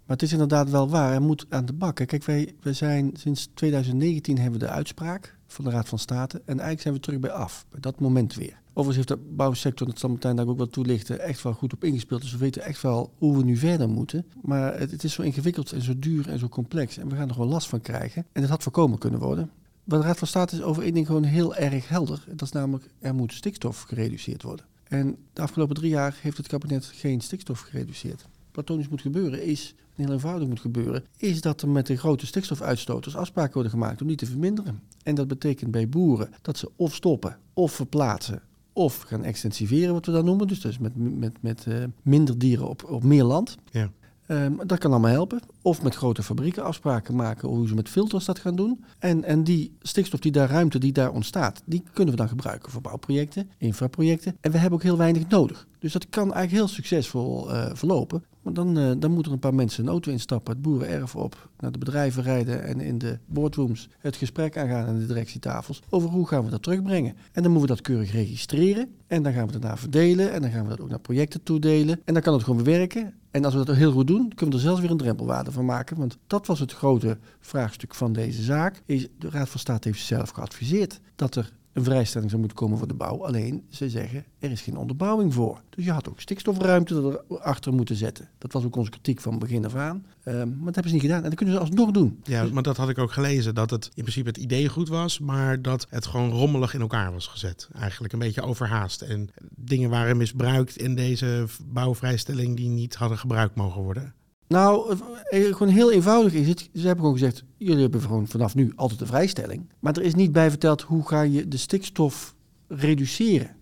Maar 0.06 0.16
het 0.16 0.22
is 0.22 0.32
inderdaad 0.32 0.70
wel 0.70 0.88
waar, 0.88 1.08
hij 1.08 1.18
moet 1.20 1.46
aan 1.48 1.66
de 1.66 1.72
bak. 1.72 1.98
hè. 1.98 2.04
Kijk, 2.04 2.24
wij, 2.24 2.54
wij 2.62 2.72
zijn 2.72 3.10
sinds 3.18 3.48
2019 3.54 4.38
hebben 4.38 4.60
we 4.60 4.66
de 4.66 4.72
uitspraak 4.72 5.36
van 5.46 5.64
de 5.64 5.70
Raad 5.70 5.88
van 5.88 5.98
State. 5.98 6.36
En 6.36 6.44
eigenlijk 6.46 6.80
zijn 6.80 6.94
we 6.94 7.00
terug 7.00 7.20
bij 7.20 7.30
af, 7.30 7.64
bij 7.70 7.80
dat 7.80 8.00
moment 8.00 8.34
weer. 8.34 8.60
Overigens 8.74 8.96
heeft 8.96 9.20
de 9.20 9.34
bouwsector, 9.34 9.86
dat 9.86 9.98
zal 9.98 10.10
Martijn 10.10 10.36
daar 10.36 10.46
ook 10.46 10.56
wel 10.56 10.68
toelichten, 10.68 11.20
echt 11.20 11.42
wel 11.42 11.52
goed 11.52 11.72
op 11.72 11.84
ingespeeld. 11.84 12.22
Dus 12.22 12.32
we 12.32 12.38
weten 12.38 12.62
echt 12.62 12.82
wel 12.82 13.12
hoe 13.18 13.36
we 13.36 13.44
nu 13.44 13.56
verder 13.56 13.88
moeten. 13.88 14.26
Maar 14.42 14.78
het, 14.78 14.90
het 14.90 15.04
is 15.04 15.12
zo 15.12 15.22
ingewikkeld 15.22 15.72
en 15.72 15.82
zo 15.82 15.92
duur 15.98 16.28
en 16.28 16.38
zo 16.38 16.48
complex. 16.48 16.98
En 16.98 17.08
we 17.08 17.16
gaan 17.16 17.28
er 17.28 17.34
gewoon 17.34 17.48
last 17.48 17.68
van 17.68 17.80
krijgen. 17.80 18.26
En 18.32 18.40
dat 18.40 18.50
had 18.50 18.62
voorkomen 18.62 18.98
kunnen 18.98 19.20
worden. 19.20 19.50
Wat 19.84 20.00
de 20.00 20.06
Raad 20.06 20.18
van 20.18 20.28
State 20.28 20.56
is 20.56 20.62
over 20.62 20.82
één 20.82 20.94
ding 20.94 21.06
gewoon 21.06 21.24
heel 21.24 21.54
erg 21.54 21.88
helder. 21.88 22.24
Dat 22.28 22.42
is 22.42 22.52
namelijk, 22.52 22.88
er 22.98 23.14
moet 23.14 23.32
stikstof 23.32 23.82
gereduceerd 23.82 24.42
worden. 24.42 24.66
En 24.84 25.16
de 25.32 25.42
afgelopen 25.42 25.74
drie 25.74 25.90
jaar 25.90 26.18
heeft 26.20 26.36
het 26.36 26.46
kabinet 26.46 26.84
geen 26.84 27.20
stikstof 27.20 27.60
gereduceerd. 27.60 28.26
Wat 28.52 28.66
dus 28.66 28.88
moet 28.88 29.00
gebeuren 29.00 29.44
is, 29.44 29.74
heel 29.94 30.12
eenvoudig 30.12 30.48
moet 30.48 30.60
gebeuren, 30.60 31.04
is 31.16 31.40
dat 31.40 31.62
er 31.62 31.68
met 31.68 31.86
de 31.86 31.96
grote 31.96 32.26
stikstofuitstoters 32.26 33.16
afspraken 33.16 33.52
worden 33.52 33.72
gemaakt 33.72 34.00
om 34.00 34.06
die 34.06 34.16
te 34.16 34.26
verminderen. 34.26 34.80
En 35.02 35.14
dat 35.14 35.28
betekent 35.28 35.70
bij 35.70 35.88
boeren 35.88 36.30
dat 36.42 36.58
ze 36.58 36.70
of 36.76 36.94
stoppen, 36.94 37.38
of 37.52 37.72
verplaatsen, 37.72 38.42
of 38.72 39.00
gaan 39.00 39.24
extensiveren, 39.24 39.92
wat 39.92 40.06
we 40.06 40.12
dan 40.12 40.24
noemen. 40.24 40.46
Dus, 40.46 40.60
dus 40.60 40.78
met, 40.78 40.92
met, 40.96 41.42
met 41.42 41.66
eh, 41.66 41.74
minder 42.02 42.38
dieren 42.38 42.68
op, 42.68 42.84
op 42.90 43.02
meer 43.02 43.24
land. 43.24 43.56
Ja. 43.70 43.90
Ehm, 44.26 44.52
dat 44.66 44.78
kan 44.78 44.90
allemaal 44.90 45.10
helpen. 45.10 45.40
Of 45.62 45.82
met 45.82 45.94
grote 45.94 46.22
fabrieken 46.22 46.64
afspraken 46.64 47.16
maken 47.16 47.48
hoe 47.48 47.68
ze 47.68 47.74
met 47.74 47.88
filters 47.88 48.24
dat 48.24 48.38
gaan 48.38 48.56
doen. 48.56 48.84
En, 48.98 49.24
en 49.24 49.44
die 49.44 49.76
stikstof, 49.80 50.20
die 50.20 50.32
daar 50.32 50.50
ruimte 50.50 50.78
die 50.78 50.92
daar 50.92 51.12
ontstaat, 51.12 51.62
die 51.64 51.82
kunnen 51.92 52.14
we 52.14 52.20
dan 52.20 52.28
gebruiken 52.28 52.70
voor 52.70 52.80
bouwprojecten, 52.80 53.50
infraprojecten. 53.58 54.36
En 54.40 54.50
we 54.50 54.58
hebben 54.58 54.78
ook 54.78 54.84
heel 54.84 54.96
weinig 54.96 55.28
nodig. 55.28 55.66
Dus 55.82 55.92
dat 55.92 56.08
kan 56.08 56.32
eigenlijk 56.32 56.52
heel 56.52 56.74
succesvol 56.74 57.52
eh, 57.52 57.70
verlopen. 57.72 58.24
Maar 58.42 58.52
dan, 58.52 58.78
eh, 58.78 58.90
dan 58.98 59.10
moeten 59.10 59.32
een 59.32 59.38
paar 59.38 59.54
mensen 59.54 59.84
een 59.84 59.90
auto 59.90 60.10
instappen, 60.10 60.52
het 60.52 60.62
boerenerf 60.62 61.16
op, 61.16 61.48
naar 61.58 61.72
de 61.72 61.78
bedrijven 61.78 62.22
rijden 62.22 62.64
en 62.64 62.80
in 62.80 62.98
de 62.98 63.18
boardrooms 63.26 63.88
het 63.98 64.16
gesprek 64.16 64.56
aangaan 64.56 64.86
aan 64.86 64.98
de 64.98 65.06
directietafels 65.06 65.82
over 65.90 66.10
hoe 66.10 66.28
gaan 66.28 66.44
we 66.44 66.50
dat 66.50 66.62
terugbrengen. 66.62 67.16
En 67.32 67.42
dan 67.42 67.52
moeten 67.52 67.68
we 67.68 67.74
dat 67.74 67.84
keurig 67.84 68.12
registreren 68.12 68.94
en 69.06 69.22
dan 69.22 69.32
gaan 69.32 69.46
we 69.46 69.52
daarna 69.52 69.76
verdelen 69.76 70.32
en 70.32 70.42
dan 70.42 70.50
gaan 70.50 70.62
we 70.62 70.68
dat 70.68 70.80
ook 70.80 70.88
naar 70.88 71.00
projecten 71.00 71.42
toedelen. 71.42 72.00
En 72.04 72.14
dan 72.14 72.22
kan 72.22 72.32
het 72.32 72.42
gewoon 72.42 72.64
werken. 72.64 73.14
En 73.30 73.44
als 73.44 73.54
we 73.54 73.64
dat 73.64 73.76
heel 73.76 73.92
goed 73.92 74.06
doen, 74.06 74.28
kunnen 74.34 74.48
we 74.48 74.54
er 74.54 74.66
zelfs 74.66 74.80
weer 74.80 74.90
een 74.90 74.96
drempelwaarde 74.96 75.52
van 75.52 75.64
maken. 75.64 75.96
Want 75.96 76.18
dat 76.26 76.46
was 76.46 76.60
het 76.60 76.72
grote 76.72 77.18
vraagstuk 77.40 77.94
van 77.94 78.12
deze 78.12 78.42
zaak. 78.42 78.82
De 78.86 79.08
Raad 79.18 79.48
van 79.48 79.60
State 79.60 79.88
heeft 79.88 80.04
zelf 80.04 80.30
geadviseerd 80.30 81.00
dat 81.16 81.34
er 81.34 81.52
een 81.72 81.84
vrijstelling 81.84 82.30
zou 82.30 82.42
moeten 82.42 82.58
komen 82.60 82.78
voor 82.78 82.88
de 82.88 82.94
bouw. 82.94 83.24
Alleen, 83.24 83.64
ze 83.68 83.90
zeggen, 83.90 84.24
er 84.38 84.50
is 84.50 84.60
geen 84.60 84.76
onderbouwing 84.76 85.34
voor. 85.34 85.60
Dus 85.70 85.84
je 85.84 85.92
had 85.92 86.08
ook 86.08 86.20
stikstofruimte 86.20 87.24
erachter 87.28 87.72
moeten 87.72 87.96
zetten. 87.96 88.28
Dat 88.38 88.52
was 88.52 88.64
ook 88.64 88.76
onze 88.76 88.90
kritiek 88.90 89.20
van 89.20 89.38
begin 89.38 89.64
af 89.64 89.74
aan. 89.74 90.06
Ehm, 90.22 90.36
maar 90.36 90.64
dat 90.64 90.74
hebben 90.74 90.88
ze 90.88 90.92
niet 90.92 91.00
gedaan. 91.00 91.22
En 91.22 91.28
dat 91.28 91.34
kunnen 91.34 91.54
ze 91.54 91.60
alsnog 91.60 91.90
doen. 91.90 92.20
Ja, 92.24 92.46
maar 92.52 92.62
dat 92.62 92.76
had 92.76 92.88
ik 92.88 92.98
ook 92.98 93.12
gelezen. 93.12 93.54
Dat 93.54 93.70
het 93.70 93.84
in 93.84 94.02
principe 94.02 94.28
het 94.28 94.36
idee 94.36 94.68
goed 94.68 94.88
was, 94.88 95.18
maar 95.18 95.62
dat 95.62 95.86
het 95.90 96.06
gewoon 96.06 96.30
rommelig 96.30 96.74
in 96.74 96.80
elkaar 96.80 97.12
was 97.12 97.26
gezet. 97.26 97.68
Eigenlijk 97.72 98.12
een 98.12 98.18
beetje 98.18 98.42
overhaast. 98.42 99.02
En 99.02 99.30
dingen 99.56 99.90
waren 99.90 100.16
misbruikt 100.16 100.76
in 100.76 100.94
deze 100.94 101.46
bouwvrijstelling 101.64 102.56
die 102.56 102.68
niet 102.68 102.94
hadden 102.94 103.18
gebruikt 103.18 103.54
mogen 103.54 103.82
worden. 103.82 104.14
Nou, 104.52 104.96
eh, 105.24 105.44
gewoon 105.44 105.72
heel 105.72 105.92
eenvoudig 105.92 106.32
is 106.32 106.48
het. 106.48 106.58
Ze 106.60 106.86
hebben 106.86 106.96
gewoon 107.04 107.18
gezegd, 107.18 107.44
jullie 107.56 107.82
hebben 107.82 108.00
gewoon 108.00 108.28
vanaf 108.28 108.54
nu 108.54 108.72
altijd 108.76 109.00
een 109.00 109.06
vrijstelling. 109.06 109.68
Maar 109.78 109.96
er 109.96 110.02
is 110.02 110.14
niet 110.14 110.32
bij 110.32 110.50
verteld 110.50 110.82
hoe 110.82 111.08
ga 111.08 111.22
je 111.22 111.48
de 111.48 111.56
stikstof 111.56 112.34
reduceren. 112.68 113.56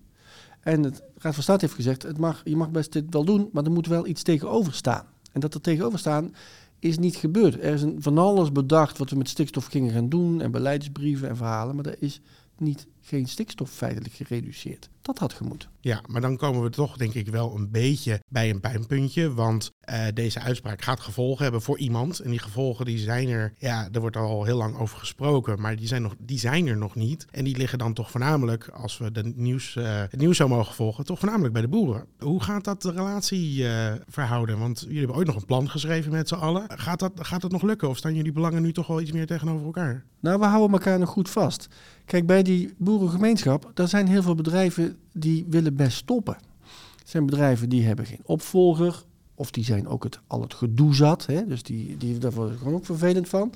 En 0.61 0.83
het 0.83 1.03
Raad 1.17 1.35
van 1.35 1.43
State 1.43 1.65
heeft 1.65 1.77
gezegd, 1.77 2.03
het 2.03 2.19
mag, 2.19 2.41
je 2.45 2.57
mag 2.57 2.71
best 2.71 2.93
dit 2.93 3.05
wel 3.11 3.25
doen, 3.25 3.49
maar 3.53 3.65
er 3.65 3.71
moet 3.71 3.87
wel 3.87 4.07
iets 4.07 4.23
tegenover 4.23 4.75
staan. 4.75 5.07
En 5.33 5.41
dat 5.41 5.55
er 5.55 5.61
tegenover 5.61 5.99
staan 5.99 6.35
is 6.79 6.99
niet 6.99 7.17
gebeurd. 7.17 7.55
Er 7.55 7.75
is 7.75 7.85
van 7.99 8.19
alles 8.19 8.53
bedacht 8.53 8.99
wat 8.99 9.11
we 9.11 9.17
met 9.17 9.29
stikstof 9.29 9.67
gingen 9.67 9.93
gaan 9.93 10.09
doen 10.09 10.41
en 10.41 10.51
beleidsbrieven 10.51 11.29
en 11.29 11.37
verhalen, 11.37 11.75
maar 11.75 11.85
dat 11.85 11.97
is 11.99 12.21
niet 12.59 12.87
geen 13.01 13.29
stikstof 13.29 13.71
feitelijk 13.71 14.15
gereduceerd. 14.15 14.89
Dat 15.03 15.19
had 15.19 15.33
gemoet. 15.33 15.69
Ja, 15.81 16.01
maar 16.07 16.21
dan 16.21 16.37
komen 16.37 16.63
we 16.63 16.71
toch 16.71 16.97
denk 16.97 17.15
ik 17.15 17.29
wel 17.29 17.55
een 17.55 17.71
beetje 17.71 18.21
bij 18.29 18.51
een 18.51 18.61
pijnpuntje. 18.61 19.35
Want 19.35 19.71
eh, 19.81 20.05
deze 20.15 20.41
uitspraak 20.41 20.83
gaat 20.83 21.01
gevolgen 21.01 21.43
hebben 21.43 21.63
voor 21.63 21.79
iemand. 21.79 22.19
En 22.19 22.31
die 22.31 22.39
gevolgen 22.39 22.85
die 22.85 22.99
zijn 22.99 23.29
er, 23.29 23.53
ja, 23.59 23.89
er 23.93 24.01
wordt 24.01 24.17
al 24.17 24.45
heel 24.45 24.57
lang 24.57 24.79
over 24.79 24.99
gesproken. 24.99 25.61
Maar 25.61 25.77
die 25.77 25.87
zijn, 25.87 26.03
nog, 26.03 26.15
die 26.19 26.39
zijn 26.39 26.67
er 26.67 26.77
nog 26.77 26.95
niet. 26.95 27.27
En 27.31 27.45
die 27.45 27.57
liggen 27.57 27.79
dan 27.79 27.93
toch 27.93 28.11
voornamelijk, 28.11 28.69
als 28.69 28.99
we 28.99 29.13
de 29.13 29.33
nieuws, 29.37 29.77
eh, 29.77 29.99
het 29.99 30.19
nieuws 30.19 30.37
zo 30.37 30.49
mogen 30.49 30.75
volgen, 30.75 31.05
toch 31.05 31.19
voornamelijk 31.19 31.53
bij 31.53 31.63
de 31.63 31.69
boeren. 31.69 32.07
Hoe 32.19 32.43
gaat 32.43 32.65
dat 32.65 32.83
de 32.83 32.93
relatie 32.93 33.69
eh, 33.69 33.93
verhouden? 34.09 34.59
Want 34.59 34.81
jullie 34.81 34.99
hebben 34.99 35.17
ooit 35.17 35.27
nog 35.27 35.37
een 35.37 35.45
plan 35.45 35.71
geschreven 35.71 36.13
met 36.13 36.29
z'n 36.29 36.35
allen. 36.35 36.65
Gaat 36.69 36.99
dat, 36.99 37.13
gaat 37.15 37.41
dat 37.41 37.51
nog 37.53 37.63
lukken? 37.63 37.89
Of 37.89 37.97
staan 37.97 38.15
jullie 38.15 38.33
belangen 38.33 38.63
nu 38.63 38.73
toch 38.73 38.87
wel 38.87 39.01
iets 39.01 39.13
meer 39.13 39.27
tegenover 39.27 39.67
elkaar? 39.67 40.05
Nou, 40.21 40.39
we 40.39 40.45
houden 40.45 40.73
elkaar 40.73 40.99
nog 40.99 41.09
goed 41.09 41.31
vast. 41.31 41.69
Kijk, 42.05 42.27
bij 42.27 42.43
die 42.43 42.75
boerengemeenschap, 42.79 43.71
daar 43.75 43.89
zijn 43.89 44.09
heel 44.09 44.23
veel 44.23 44.35
bedrijven 44.35 44.90
die 45.13 45.47
willen 45.49 45.77
best 45.77 45.97
stoppen. 45.97 46.35
Er 46.35 47.17
zijn 47.17 47.27
bedrijven 47.27 47.69
die 47.69 47.87
hebben 47.87 48.07
geen 48.07 48.23
opvolger, 48.23 49.05
of 49.35 49.51
die 49.51 49.65
zijn 49.65 49.89
ook 49.89 50.05
het, 50.05 50.21
al 50.27 50.41
het 50.41 50.55
gedoe 50.55 50.95
zat. 50.95 51.27
Hè? 51.27 51.47
Dus 51.47 51.63
die, 51.63 51.97
die, 51.97 52.19
daar 52.19 52.33
gewoon 52.33 52.75
ook 52.75 52.85
vervelend 52.85 53.29
van. 53.29 53.53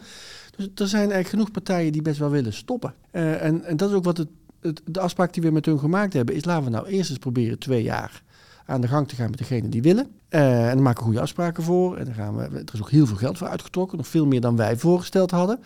Dus 0.56 0.68
er 0.74 0.88
zijn 0.88 1.00
eigenlijk 1.00 1.28
genoeg 1.28 1.50
partijen 1.50 1.92
die 1.92 2.02
best 2.02 2.18
wel 2.18 2.30
willen 2.30 2.52
stoppen. 2.52 2.94
Eh, 3.10 3.42
en, 3.42 3.64
en 3.64 3.76
dat 3.76 3.90
is 3.90 3.96
ook 3.96 4.04
wat 4.04 4.16
het, 4.16 4.28
het, 4.60 4.82
de 4.84 5.00
afspraak 5.00 5.32
die 5.32 5.42
we 5.42 5.50
met 5.50 5.66
hun 5.66 5.78
gemaakt 5.78 6.12
hebben, 6.12 6.34
is 6.34 6.44
laten 6.44 6.64
we 6.64 6.70
nou 6.70 6.86
eerst 6.86 7.10
eens 7.10 7.18
proberen 7.18 7.58
twee 7.58 7.82
jaar 7.82 8.22
aan 8.66 8.80
de 8.80 8.88
gang 8.88 9.08
te 9.08 9.14
gaan 9.14 9.30
met 9.30 9.38
degene 9.38 9.68
die 9.68 9.82
willen. 9.82 10.06
Eh, 10.28 10.68
en 10.68 10.74
dan 10.74 10.82
maken 10.82 10.98
we 10.98 11.04
goede 11.04 11.20
afspraken 11.20 11.62
voor. 11.62 11.96
En 11.96 12.04
dan 12.04 12.14
gaan 12.14 12.36
we, 12.36 12.42
er 12.42 12.74
is 12.74 12.80
ook 12.80 12.90
heel 12.90 13.06
veel 13.06 13.16
geld 13.16 13.38
voor 13.38 13.48
uitgetrokken, 13.48 13.98
nog 13.98 14.06
veel 14.06 14.26
meer 14.26 14.40
dan 14.40 14.56
wij 14.56 14.76
voorgesteld 14.76 15.30
hadden. 15.30 15.60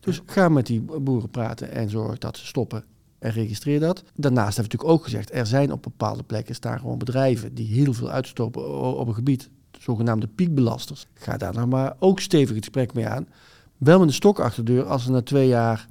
Dus 0.00 0.20
ga 0.26 0.48
met 0.48 0.66
die 0.66 0.80
boeren 0.80 1.30
praten 1.30 1.72
en 1.72 1.90
zorg 1.90 2.18
dat 2.18 2.36
ze 2.36 2.46
stoppen 2.46 2.84
en 3.18 3.30
registreer 3.30 3.80
dat. 3.80 4.02
Daarnaast 4.14 4.56
hebben 4.56 4.72
we 4.72 4.76
natuurlijk 4.76 4.90
ook 4.90 5.04
gezegd, 5.04 5.34
er 5.34 5.46
zijn 5.46 5.72
op 5.72 5.82
bepaalde 5.82 6.22
plekken 6.22 6.54
staan 6.54 6.78
gewoon 6.78 6.98
bedrijven 6.98 7.54
die 7.54 7.66
heel 7.66 7.92
veel 7.92 8.10
uitstoppen 8.10 8.62
o- 8.64 8.90
op 8.90 9.08
een 9.08 9.14
gebied, 9.14 9.50
zogenaamde 9.78 10.26
piekbelasters. 10.26 11.06
Ga 11.14 11.36
daar 11.36 11.54
nou 11.54 11.66
maar 11.66 11.96
ook 11.98 12.20
stevig 12.20 12.54
het 12.54 12.64
gesprek 12.64 12.94
mee 12.94 13.08
aan. 13.08 13.28
Wel 13.76 13.98
met 13.98 14.08
een 14.08 14.14
stok 14.14 14.40
achter 14.40 14.64
de 14.64 14.72
deur, 14.72 14.84
als 14.84 15.04
ze 15.04 15.10
na 15.10 15.22
twee 15.22 15.48
jaar 15.48 15.86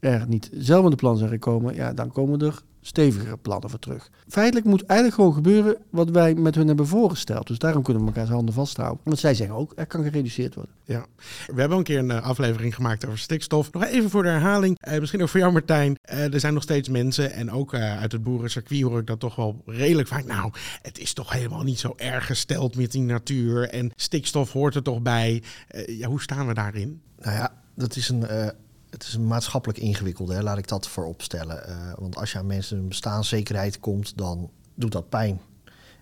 er 0.00 0.24
niet 0.28 0.50
zelf 0.52 0.82
met 0.82 0.90
de 0.90 0.96
plan 0.96 1.16
zijn 1.16 1.30
gekomen, 1.30 1.74
ja, 1.74 1.92
dan 1.92 2.12
komen 2.12 2.40
er 2.40 2.62
stevigere 2.82 3.36
plannen 3.36 3.70
voor 3.70 3.78
terug. 3.78 4.10
Feitelijk 4.28 4.66
moet 4.66 4.84
eigenlijk 4.84 5.20
gewoon 5.20 5.34
gebeuren 5.34 5.76
wat 5.90 6.10
wij 6.10 6.34
met 6.34 6.54
hun 6.54 6.66
hebben 6.66 6.86
voorgesteld. 6.86 7.46
Dus 7.46 7.58
daarom 7.58 7.82
kunnen 7.82 8.02
we 8.02 8.08
elkaar 8.08 8.24
zijn 8.24 8.36
handen 8.36 8.54
vasthouden. 8.54 9.00
Want 9.04 9.18
zij 9.18 9.34
zeggen 9.34 9.56
ook, 9.56 9.72
er 9.76 9.86
kan 9.86 10.02
gereduceerd 10.02 10.54
worden. 10.54 10.74
Ja, 10.84 11.06
we 11.46 11.60
hebben 11.60 11.70
al 11.70 11.78
een 11.78 11.84
keer 11.84 11.98
een 11.98 12.10
eh, 12.10 12.26
aflevering 12.26 12.74
gemaakt 12.74 13.06
over 13.06 13.18
stikstof. 13.18 13.72
Nog 13.72 13.84
even 13.84 14.10
voor 14.10 14.22
de 14.22 14.28
herhaling, 14.28 14.78
eh, 14.80 14.98
misschien 14.98 15.22
ook 15.22 15.28
voor 15.28 15.40
jou 15.40 15.52
Martijn. 15.52 15.96
Eh, 16.02 16.32
er 16.32 16.40
zijn 16.40 16.54
nog 16.54 16.62
steeds 16.62 16.88
mensen 16.88 17.32
en 17.32 17.50
ook 17.50 17.72
eh, 17.72 18.00
uit 18.00 18.12
het 18.12 18.22
boerencircuit 18.22 18.82
hoor 18.82 18.98
ik 18.98 19.06
dat 19.06 19.20
toch 19.20 19.36
wel 19.36 19.62
redelijk 19.66 20.08
vaak. 20.08 20.24
Nou, 20.24 20.52
het 20.82 20.98
is 20.98 21.12
toch 21.12 21.32
helemaal 21.32 21.62
niet 21.62 21.78
zo 21.78 21.92
erg 21.96 22.26
gesteld 22.26 22.76
met 22.76 22.92
die 22.92 23.02
natuur 23.02 23.68
en 23.68 23.90
stikstof 23.96 24.52
hoort 24.52 24.74
er 24.74 24.82
toch 24.82 25.02
bij. 25.02 25.42
Eh, 25.68 25.98
ja, 25.98 26.08
hoe 26.08 26.22
staan 26.22 26.46
we 26.46 26.54
daarin? 26.54 27.00
Nou 27.18 27.36
ja, 27.36 27.52
dat 27.74 27.96
is 27.96 28.08
een, 28.08 28.26
eh, 28.26 28.48
het 28.92 29.02
is 29.02 29.14
een 29.14 29.26
maatschappelijk 29.26 29.78
ingewikkelde, 29.78 30.34
hè, 30.34 30.42
laat 30.42 30.58
ik 30.58 30.68
dat 30.68 30.88
voorop 30.88 31.22
stellen. 31.22 31.66
Eh, 31.66 31.76
want 31.98 32.16
als 32.16 32.32
je 32.32 32.38
aan 32.38 32.46
mensen 32.46 32.76
hun 32.76 32.88
bestaanszekerheid 32.88 33.80
komt, 33.80 34.16
dan 34.16 34.50
doet 34.74 34.92
dat 34.92 35.08
pijn. 35.08 35.40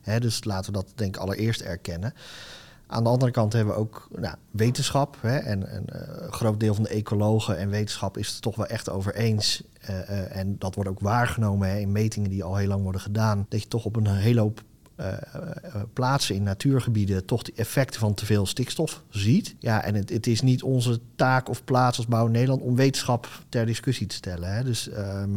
Hè, 0.00 0.20
dus 0.20 0.44
laten 0.44 0.72
we 0.72 0.78
dat 0.78 0.92
denk 0.94 1.14
ik 1.14 1.22
allereerst 1.22 1.60
erkennen. 1.60 2.14
Aan 2.86 3.02
de 3.02 3.10
andere 3.10 3.30
kant 3.30 3.52
hebben 3.52 3.74
we 3.74 3.80
ook 3.80 4.08
nou, 4.16 4.34
wetenschap. 4.50 5.16
Hè, 5.20 5.36
en 5.36 5.88
eh, 5.88 6.24
een 6.24 6.32
groot 6.32 6.60
deel 6.60 6.74
van 6.74 6.82
de 6.82 6.88
ecologen 6.88 7.58
en 7.58 7.70
wetenschap 7.70 8.18
is 8.18 8.28
het 8.28 8.42
toch 8.42 8.56
wel 8.56 8.66
echt 8.66 8.90
over 8.90 9.14
eens. 9.14 9.62
Eh, 9.80 10.36
en 10.36 10.58
dat 10.58 10.74
wordt 10.74 10.90
ook 10.90 11.00
waargenomen 11.00 11.68
hè, 11.68 11.78
in 11.78 11.92
metingen 11.92 12.30
die 12.30 12.44
al 12.44 12.56
heel 12.56 12.68
lang 12.68 12.82
worden 12.82 13.00
gedaan. 13.00 13.46
Dat 13.48 13.62
je 13.62 13.68
toch 13.68 13.84
op 13.84 13.96
een 13.96 14.06
hele 14.06 14.40
hoop 14.40 14.62
plaatsen 15.92 16.34
in 16.34 16.42
natuurgebieden 16.42 17.24
toch 17.24 17.42
de 17.42 17.52
effecten 17.56 18.00
van 18.00 18.14
te 18.14 18.26
veel 18.26 18.46
stikstof 18.46 19.02
ziet. 19.08 19.54
Ja, 19.58 19.84
en 19.84 19.94
het, 19.94 20.10
het 20.10 20.26
is 20.26 20.40
niet 20.40 20.62
onze 20.62 21.00
taak 21.16 21.48
of 21.48 21.64
plaats 21.64 21.96
als 21.96 22.06
Bouw 22.06 22.26
Nederland 22.26 22.62
om 22.62 22.76
wetenschap 22.76 23.28
ter 23.48 23.66
discussie 23.66 24.06
te 24.06 24.14
stellen. 24.14 24.54
Hè. 24.54 24.64
Dus 24.64 24.88
ehm, 24.88 25.30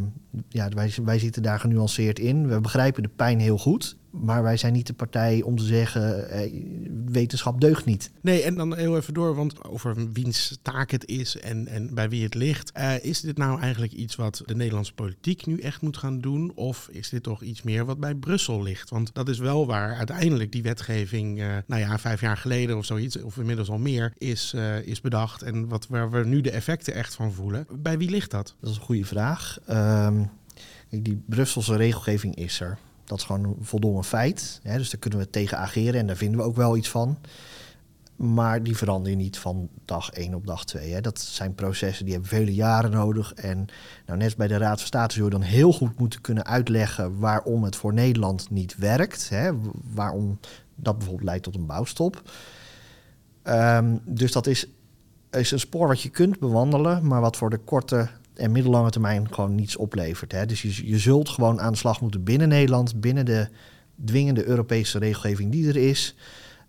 ja, 0.50 0.70
wij, 0.70 0.93
wij 1.03 1.20
zitten 1.20 1.43
daar 1.43 1.60
genuanceerd 1.60 2.20
in. 2.20 2.48
We 2.48 2.60
begrijpen 2.60 3.03
de 3.03 3.10
pijn 3.10 3.39
heel 3.39 3.58
goed. 3.58 3.96
Maar 4.22 4.43
wij 4.43 4.58
zijn 4.58 4.74
niet 4.74 4.88
de 4.88 4.93
partij 4.93 5.41
om 5.41 5.58
te 5.58 5.63
zeggen, 5.63 6.29
eh, 6.29 6.63
wetenschap 7.05 7.62
deugt 7.62 7.86
niet. 7.86 8.12
Nee, 8.22 8.41
en 8.41 8.55
dan 8.55 8.75
heel 8.75 8.98
even 8.98 9.13
door, 9.13 9.36
want 9.36 9.63
over 9.63 10.12
wiens 10.12 10.58
taak 10.62 10.91
het 10.91 11.05
is 11.05 11.39
en, 11.39 11.67
en 11.67 11.93
bij 11.93 12.10
wie 12.10 12.24
het 12.24 12.34
ligt. 12.34 12.72
Eh, 12.72 13.03
is 13.03 13.22
dit 13.22 13.38
nou 13.38 13.60
eigenlijk 13.60 13.93
iets 13.93 14.15
wat 14.15 14.41
de 14.46 14.55
Nederlandse 14.55 14.93
politiek 14.93 15.46
nu 15.46 15.60
echt 15.60 15.82
moet 15.82 15.98
gaan 15.98 16.20
doen? 16.20 16.51
Of 16.55 16.88
is 16.91 17.10
dit 17.10 17.24
toch 17.24 17.41
iets 17.41 17.62
meer 17.62 17.86
wat 17.86 18.00
bij 18.00 18.15
Brussel 18.15 18.63
ligt? 18.63 18.89
Want 18.89 19.13
dat 19.13 19.29
is 19.29 19.39
wel 19.39 19.67
waar 19.67 19.96
uiteindelijk 19.96 20.51
die 20.51 20.63
wetgeving, 20.63 21.41
eh, 21.41 21.48
nou 21.67 21.82
ja, 21.82 22.00
vijf 22.00 22.22
jaar 22.22 22.38
geleden 22.38 22.77
of 22.77 22.86
zoiets, 22.86 23.22
of 23.22 23.38
inmiddels 23.38 23.70
al 23.70 23.77
meer, 23.77 24.13
is, 24.17 24.53
eh, 24.53 24.82
is 24.82 25.01
bedacht. 25.01 25.41
En 25.41 25.67
wat, 25.67 25.88
waar 25.88 26.12
we 26.12 26.25
nu 26.25 26.41
de 26.41 26.51
effecten 26.51 26.93
echt 26.93 27.15
van 27.15 27.34
voelen. 27.34 27.67
Bij 27.72 27.98
wie 27.98 28.10
ligt 28.10 28.32
dat? 28.32 28.55
Dat 28.60 28.70
is 28.70 28.75
een 28.75 28.82
goede 28.82 29.05
vraag. 29.05 29.60
Ehm, 29.65 30.24
kijk, 30.89 31.05
die 31.05 31.24
Brusselse 31.25 31.75
regelgeving 31.75 32.36
is 32.36 32.60
er. 32.60 32.77
Dat 33.04 33.18
is 33.18 33.24
gewoon 33.24 33.44
een 33.44 33.56
voldongen 33.62 34.04
feit. 34.04 34.60
Hè, 34.64 34.78
dus 34.78 34.90
daar 34.90 35.00
kunnen 35.00 35.20
we 35.20 35.30
tegen 35.30 35.58
ageren 35.58 36.00
en 36.00 36.08
daar 36.08 36.16
vinden 36.16 36.40
we 36.40 36.46
ook 36.46 36.56
wel 36.56 36.78
iets 36.78 36.90
van. 36.90 37.18
Maar 38.16 38.64
die 38.64 38.78
veranderen 38.78 39.18
niet 39.18 39.38
van 39.38 39.70
dag 39.86 40.12
1 40.12 40.34
op 40.34 40.48
dag 40.48 40.66
2. 40.66 40.94
Hè. 40.94 41.02
Dat 41.02 41.20
zijn 41.20 41.56
processen 41.56 42.06
die 42.06 42.14
hebben 42.14 42.32
vele 42.32 42.54
jaren 42.54 42.92
nodig. 42.92 43.34
En 43.34 43.68
nou, 44.06 44.20
net 44.20 44.38
bij 44.38 44.48
de 44.48 44.58
Raad 44.58 44.78
van 44.78 44.88
State 44.88 45.14
zul 45.14 45.26
je 45.26 45.32
dan 45.32 45.42
heel 45.42 45.74
goed 45.74 46.00
moeten 46.00 46.22
kunnen 46.22 46.46
uitleggen 46.46 47.20
waarom 47.20 47.64
het 47.64 47.76
voor 47.76 47.94
Nederland 47.94 48.50
niet 48.50 48.76
werkt. 48.76 49.30
Hè. 49.30 49.52
Waarom 49.94 50.40
dat 50.76 50.98
bijvoorbeeld 50.98 51.28
leidt 51.28 51.44
tot 51.44 51.56
een 51.56 51.66
bouwstop. 51.66 52.22
Ehm, 53.42 53.98
dus 54.06 54.32
dat 54.32 54.48
is, 54.48 54.68
is 55.32 55.52
een 55.52 55.60
spoor 55.60 55.88
wat 55.88 56.02
je 56.02 56.10
kunt 56.10 56.40
bewandelen, 56.40 57.08
maar 57.08 57.22
wat 57.22 57.38
voor 57.38 57.50
de 57.50 57.58
korte 57.58 58.10
en 58.36 58.52
middellange 58.52 58.90
termijn 58.90 59.34
gewoon 59.34 59.56
niets 59.56 59.75
oplevert. 59.75 60.32
Hè. 60.32 60.46
Dus 60.46 60.62
je, 60.62 60.88
je 60.90 60.98
zult 60.98 61.30
gewoon 61.30 61.62
aan 61.62 61.72
de 61.72 61.78
slag 61.78 62.02
moeten 62.02 62.24
binnen 62.24 62.48
Nederland, 62.48 63.02
binnen 63.02 63.25
de 63.25 63.48
dwingende 64.06 64.46
Europese 64.46 65.00
regelgeving 65.00 65.52
die 65.52 65.68
er 65.68 65.78
is. 65.78 66.16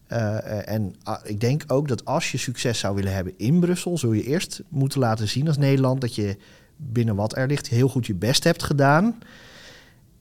Eh, 0.06 0.68
en 0.68 0.94
ah, 1.02 1.20
ik 1.24 1.40
denk 1.40 1.64
ook 1.66 1.88
dat 1.88 2.04
als 2.04 2.32
je 2.32 2.38
succes 2.38 2.78
zou 2.78 2.94
willen 2.94 3.14
hebben 3.14 3.34
in 3.36 3.60
Brussel, 3.60 3.98
zul 3.98 4.12
je 4.12 4.24
eerst 4.24 4.62
moeten 4.68 5.00
laten 5.00 5.28
zien 5.28 5.46
als 5.46 5.58
Nederland 5.58 6.00
dat 6.00 6.14
je 6.14 6.36
binnen 6.76 7.16
wat 7.16 7.36
er 7.36 7.46
ligt 7.46 7.68
heel 7.68 7.88
goed 7.88 8.06
je 8.06 8.14
best 8.14 8.44
hebt 8.44 8.62
gedaan. 8.62 9.18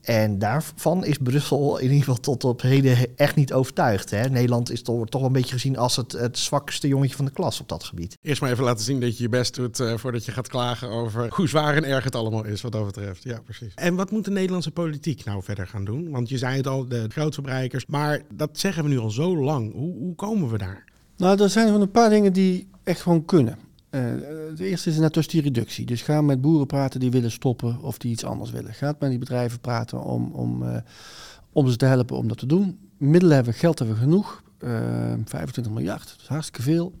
En 0.04 0.38
daarvan 0.38 1.04
is 1.04 1.16
Brussel 1.16 1.78
in 1.78 1.82
ieder 1.82 1.98
geval 1.98 2.20
tot 2.20 2.44
op 2.44 2.62
heden 2.62 3.16
echt 3.16 3.36
niet 3.36 3.52
overtuigd. 3.52 4.10
Hè? 4.10 4.28
Nederland 4.28 4.70
is 4.70 4.82
toch, 4.82 4.96
wordt 4.96 5.10
toch 5.10 5.20
wel 5.20 5.30
een 5.30 5.36
beetje 5.36 5.52
gezien 5.52 5.76
als 5.76 5.96
het, 5.96 6.12
het 6.12 6.38
zwakste 6.38 6.88
jongetje 6.88 7.16
van 7.16 7.24
de 7.24 7.30
klas 7.30 7.60
op 7.60 7.68
dat 7.68 7.84
gebied. 7.84 8.18
Eerst 8.22 8.40
maar 8.40 8.50
even 8.50 8.64
laten 8.64 8.84
zien 8.84 9.00
dat 9.00 9.16
je 9.16 9.22
je 9.22 9.28
best 9.28 9.54
doet 9.54 9.80
eh, 9.80 9.96
voordat 9.96 10.24
je 10.24 10.32
gaat 10.32 10.48
klagen 10.48 10.88
over 10.88 11.26
hoe 11.34 11.48
zwaar 11.48 11.76
en 11.76 11.84
erg 11.84 12.04
het 12.04 12.14
allemaal 12.14 12.44
is 12.44 12.60
wat 12.60 12.72
dat 12.72 12.84
betreft. 12.84 13.22
Ja, 13.22 13.40
precies. 13.40 13.72
En 13.74 13.94
wat 13.94 14.10
moet 14.10 14.24
de 14.24 14.30
Nederlandse 14.30 14.70
politiek 14.70 15.24
nou 15.24 15.42
verder 15.42 15.66
gaan 15.66 15.84
doen? 15.84 16.10
Want 16.10 16.28
je 16.28 16.38
zei 16.38 16.56
het 16.56 16.66
al, 16.66 16.88
de 16.88 17.06
grootverbruikers. 17.08 17.86
Maar 17.86 18.22
dat 18.34 18.58
zeggen 18.58 18.82
we 18.82 18.88
nu 18.88 18.98
al 18.98 19.10
zo 19.10 19.36
lang. 19.36 19.72
Hoe, 19.72 19.94
hoe 19.94 20.14
komen 20.14 20.50
we 20.50 20.58
daar? 20.58 20.84
Nou, 21.16 21.42
er 21.42 21.50
zijn 21.50 21.66
gewoon 21.66 21.80
een 21.80 21.90
paar 21.90 22.10
dingen 22.10 22.32
die 22.32 22.68
echt 22.82 23.00
gewoon 23.00 23.24
kunnen. 23.24 23.58
Eh, 23.94 24.02
het 24.50 24.60
eerste 24.60 24.90
is 24.90 24.96
net 24.98 25.30
die 25.30 25.40
reductie. 25.42 25.86
Dus 25.86 26.02
ga 26.02 26.20
met 26.22 26.40
boeren 26.40 26.66
praten 26.66 27.00
die 27.00 27.10
willen 27.10 27.30
stoppen 27.30 27.80
of 27.82 27.98
die 27.98 28.10
iets 28.12 28.24
anders 28.24 28.50
willen. 28.50 28.74
Ga 28.74 28.94
met 28.98 29.10
die 29.10 29.18
bedrijven 29.18 29.60
praten 29.60 30.02
om, 30.04 30.30
om, 30.32 30.62
eh, 30.62 30.76
om 31.52 31.68
ze 31.68 31.76
te 31.76 31.84
helpen 31.84 32.16
om 32.16 32.28
dat 32.28 32.38
te 32.38 32.46
doen. 32.46 32.78
Middelen 32.98 33.34
hebben 33.36 33.54
geld 33.54 33.78
hebben 33.78 33.96
we 33.96 34.02
genoeg. 34.02 34.42
Eh, 34.58 35.12
25 35.24 35.72
miljard, 35.72 36.08
dat 36.08 36.16
is 36.20 36.26
hartstikke 36.26 36.62
veel. 36.62 36.92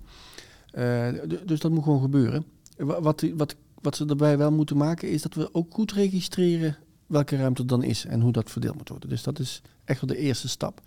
Eh, 0.70 1.08
dus 1.46 1.60
dat 1.60 1.70
moet 1.70 1.82
gewoon 1.84 2.00
gebeuren. 2.00 2.44
Wa- 2.76 3.00
Wat, 3.00 3.24
wat, 3.36 3.56
wat 3.82 3.96
ze 3.96 4.04
daarbij 4.04 4.38
wel 4.38 4.52
moeten 4.52 4.76
maken 4.76 5.10
is 5.10 5.22
dat 5.22 5.34
we 5.34 5.48
ook 5.54 5.74
goed 5.74 5.92
registreren 5.92 6.76
welke 7.06 7.36
ruimte 7.36 7.62
er 7.62 7.68
dan 7.68 7.82
is 7.82 8.04
en 8.04 8.20
hoe 8.20 8.32
dat 8.32 8.50
verdeeld 8.50 8.76
moet 8.76 8.88
worden. 8.88 9.08
Dus 9.08 9.22
dat 9.22 9.38
is 9.38 9.62
echt 9.84 10.00
wel 10.00 10.16
de 10.16 10.22
eerste 10.22 10.48
stap. 10.48 10.80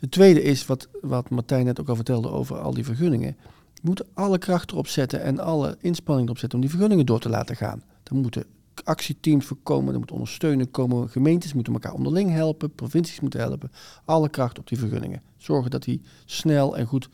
De 0.00 0.08
tweede 0.08 0.42
is 0.42 0.66
wat, 0.66 0.88
wat 1.00 1.30
Martijn 1.30 1.64
net 1.64 1.80
ook 1.80 1.88
al 1.88 1.96
vertelde 1.96 2.28
over 2.28 2.58
al 2.58 2.74
die 2.74 2.84
vergunningen. 2.84 3.36
Moeten 3.84 4.06
alle 4.14 4.38
kracht 4.38 4.70
erop 4.70 4.86
zetten 4.86 5.22
en 5.22 5.38
alle 5.38 5.76
inspanningen 5.80 6.26
erop 6.26 6.38
zetten 6.38 6.58
om 6.58 6.64
die 6.64 6.74
vergunningen 6.74 7.06
door 7.06 7.20
te 7.20 7.28
laten 7.28 7.56
gaan. 7.56 7.82
Er 8.02 8.14
moeten 8.14 8.44
actieteams 8.84 9.44
voor 9.46 9.56
komen, 9.62 9.92
er 9.92 9.98
moet 9.98 10.10
ondersteuning 10.10 10.70
komen. 10.70 11.08
Gemeentes 11.08 11.52
moeten 11.54 11.72
elkaar 11.72 11.92
onderling 11.92 12.30
helpen, 12.30 12.74
provincies 12.74 13.20
moeten 13.20 13.40
helpen. 13.40 13.70
Alle 14.04 14.28
kracht 14.28 14.58
op 14.58 14.68
die 14.68 14.78
vergunningen. 14.78 15.22
Zorgen 15.36 15.70
dat 15.70 15.82
die 15.82 16.00
snel 16.24 16.76
en 16.76 16.86
goed 16.86 17.08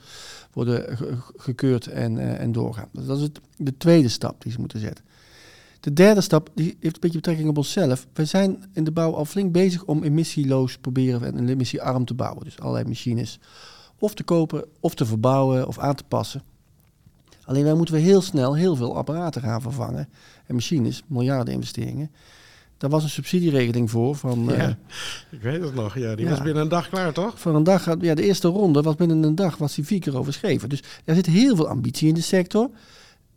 worden 0.52 0.96
ge- 0.96 1.16
ge- 1.16 1.32
gekeurd 1.36 1.86
en, 1.86 2.18
eh, 2.18 2.40
en 2.40 2.52
doorgaan. 2.52 2.88
Dus 2.92 3.06
dat 3.06 3.16
is 3.16 3.22
het, 3.22 3.40
de 3.56 3.76
tweede 3.76 4.08
stap 4.08 4.42
die 4.42 4.52
ze 4.52 4.58
moeten 4.60 4.80
zetten. 4.80 5.04
De 5.80 5.92
derde 5.92 6.20
stap 6.20 6.50
die 6.54 6.76
heeft 6.80 6.94
een 6.94 7.00
beetje 7.00 7.16
betrekking 7.18 7.48
op 7.48 7.56
onszelf. 7.56 8.06
We 8.12 8.24
zijn 8.24 8.64
in 8.72 8.84
de 8.84 8.92
bouw 8.92 9.14
al 9.14 9.24
flink 9.24 9.52
bezig 9.52 9.84
om 9.84 10.02
emissieloos 10.02 10.78
proberen 10.78 11.36
en 11.38 11.48
emissiearm 11.48 12.04
te 12.04 12.14
bouwen. 12.14 12.44
Dus 12.44 12.60
allerlei 12.60 12.84
machines 12.88 13.38
of 13.98 14.14
te 14.14 14.22
kopen, 14.22 14.64
of 14.80 14.94
te 14.94 15.06
verbouwen, 15.06 15.66
of 15.66 15.78
aan 15.78 15.94
te 15.94 16.04
passen. 16.08 16.42
Alleen 17.50 17.64
dan 17.64 17.76
moeten 17.76 17.94
we 17.94 18.00
heel 18.00 18.22
snel 18.22 18.56
heel 18.56 18.76
veel 18.76 18.96
apparaten 18.96 19.42
gaan 19.42 19.62
vervangen 19.62 20.08
en 20.46 20.54
machines, 20.54 21.02
miljarden 21.06 21.54
investeringen, 21.54 22.10
Daar 22.78 22.90
was 22.90 23.02
een 23.02 23.08
subsidieregeling 23.10 23.90
voor 23.90 24.14
van, 24.16 24.52
eh, 24.52 24.68
ik 25.30 25.42
weet 25.42 25.60
het 25.62 25.74
nog. 25.74 25.98
Ja, 25.98 26.14
die 26.14 26.24
Ja. 26.24 26.30
was 26.30 26.42
binnen 26.42 26.62
een 26.62 26.68
dag 26.68 26.88
klaar, 26.88 27.12
toch? 27.12 27.40
van 27.40 27.54
een 27.54 27.64
dag. 27.64 27.84
Ja, 28.00 28.14
de 28.14 28.22
eerste 28.22 28.48
ronde 28.48 28.82
was 28.82 28.94
binnen 28.94 29.22
een 29.22 29.34
dag 29.34 29.56
was 29.56 29.74
die 29.74 29.84
vier 29.84 30.00
keer 30.00 30.18
overschreven. 30.18 30.68
Dus 30.68 30.82
er 31.04 31.14
zit 31.14 31.26
heel 31.26 31.56
veel 31.56 31.68
ambitie 31.68 32.08
in 32.08 32.14
de 32.14 32.20
sector. 32.20 32.70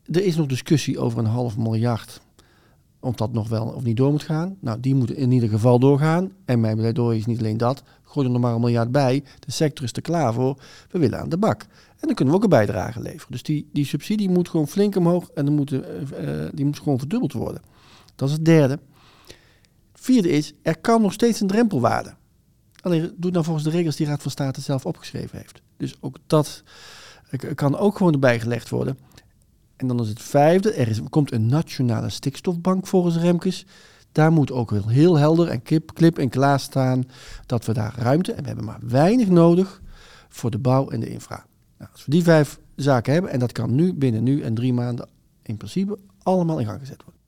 Er 0.06 0.24
is 0.26 0.36
nog 0.36 0.46
discussie 0.48 1.00
over 1.00 1.20
een 1.20 1.26
half 1.26 1.58
miljard. 1.58 2.22
Of 3.04 3.16
dat 3.16 3.34
nog 3.34 3.50
wel 3.50 3.66
of 3.66 3.84
niet 3.84 3.98
door 3.98 4.12
moet 4.12 4.24
gaan. 4.24 4.58
Nou, 4.60 4.80
die 4.80 4.96
moet 4.96 5.12
in 5.12 5.32
ieder 5.32 5.50
geval 5.50 5.80
doorgaan. 5.80 6.32
En 6.46 6.60
mijn 6.60 6.78
pleidooi 6.78 7.18
is 7.18 7.26
niet 7.26 7.40
alleen 7.40 7.58
dat. 7.58 7.84
Gooi 8.04 8.26
er 8.26 8.32
nog 8.32 8.42
maar 8.42 8.54
een 8.54 8.60
miljard 8.60 8.92
bij. 8.92 9.24
De 9.40 9.52
sector 9.52 9.86
is 9.86 9.94
er 9.94 10.02
klaar 10.02 10.34
voor. 10.34 10.62
We 10.92 11.00
willen 11.00 11.20
aan 11.20 11.30
de 11.30 11.38
bak. 11.38 11.62
En 12.00 12.08
dan 12.08 12.14
kunnen 12.14 12.34
we 12.34 12.40
ook 12.40 12.44
een 12.44 12.58
bijdrage 12.58 13.02
leveren. 13.02 13.32
Dus 13.32 13.44
die, 13.44 13.70
die 13.74 13.86
subsidie 13.86 14.30
moet 14.30 14.50
gewoon 14.50 14.68
flink 14.68 14.96
omhoog. 14.96 15.30
En 15.30 15.46
dan 15.46 15.54
moet, 15.54 15.72
eh, 15.72 15.80
eh, 15.80 16.50
die 16.54 16.66
moet 16.66 16.80
gewoon 16.80 17.00
verdubbeld 17.00 17.34
worden. 17.34 17.62
Dat 18.16 18.30
is 18.30 18.34
het 18.34 18.46
derde. 18.46 18.80
Vierde 19.94 20.30
is, 20.30 20.54
er 20.62 20.78
kan 20.78 21.02
nog 21.02 21.14
steeds 21.14 21.40
een 21.40 21.48
drempelwaarde. 21.48 22.14
Alleen 22.82 23.14
doe 23.18 23.32
nou 23.32 23.44
volgens 23.44 23.66
de 23.66 23.72
regels 23.72 23.96
die 23.96 24.08
Raad 24.08 24.22
van 24.22 24.32
State 24.32 24.62
zelf 24.62 24.86
opgeschreven 24.86 25.38
heeft. 25.38 25.62
Dus 25.78 25.96
ook 26.00 26.18
dat 26.28 26.64
eh, 27.30 27.56
kan 27.56 27.78
ook 27.78 27.98
gewoon 27.98 28.14
erbij 28.14 28.40
gelegd 28.40 28.70
worden. 28.70 28.98
En 29.84 29.90
dan 29.90 30.02
is 30.02 30.10
het 30.10 30.22
vijfde, 30.22 30.74
er 30.74 30.88
is, 30.88 31.02
komt 31.10 31.32
een 31.32 31.46
nationale 31.46 32.10
stikstofbank 32.10 32.88
volgens 32.88 33.18
Remkes. 33.18 33.66
Daar 34.12 34.32
moet 34.32 34.52
ook 34.52 34.72
heel, 34.72 34.88
heel 34.88 35.18
helder 35.18 35.48
en 35.48 35.62
kip, 35.62 35.94
klip 35.94 36.18
en 36.18 36.30
klaar 36.30 36.60
staan 36.60 37.04
dat 37.46 37.66
we 37.66 37.74
daar 37.74 37.96
ruimte, 37.98 38.34
en 38.34 38.42
we 38.42 38.48
hebben 38.48 38.66
maar 38.66 38.80
weinig 38.82 39.28
nodig 39.28 39.82
voor 40.30 40.52
de 40.52 40.58
bouw 40.58 40.90
en 40.90 41.00
de 41.00 41.10
infra. 41.10 41.46
Nou, 41.78 41.92
als 41.92 42.06
we 42.06 42.12
die 42.12 42.24
vijf 42.24 42.60
zaken 42.76 43.14
hebben, 43.14 43.32
en 43.32 43.40
dat 43.40 43.52
kan 43.52 43.76
nu 43.76 43.94
binnen 43.94 44.24
nu 44.24 44.42
en 44.42 44.54
drie 44.54 44.74
maanden 44.74 45.10
in 45.42 45.58
principe 45.58 46.00
allemaal 46.22 46.60
in 46.60 46.66
gang 46.66 46.80
gezet 46.80 47.04
worden. 47.04 47.22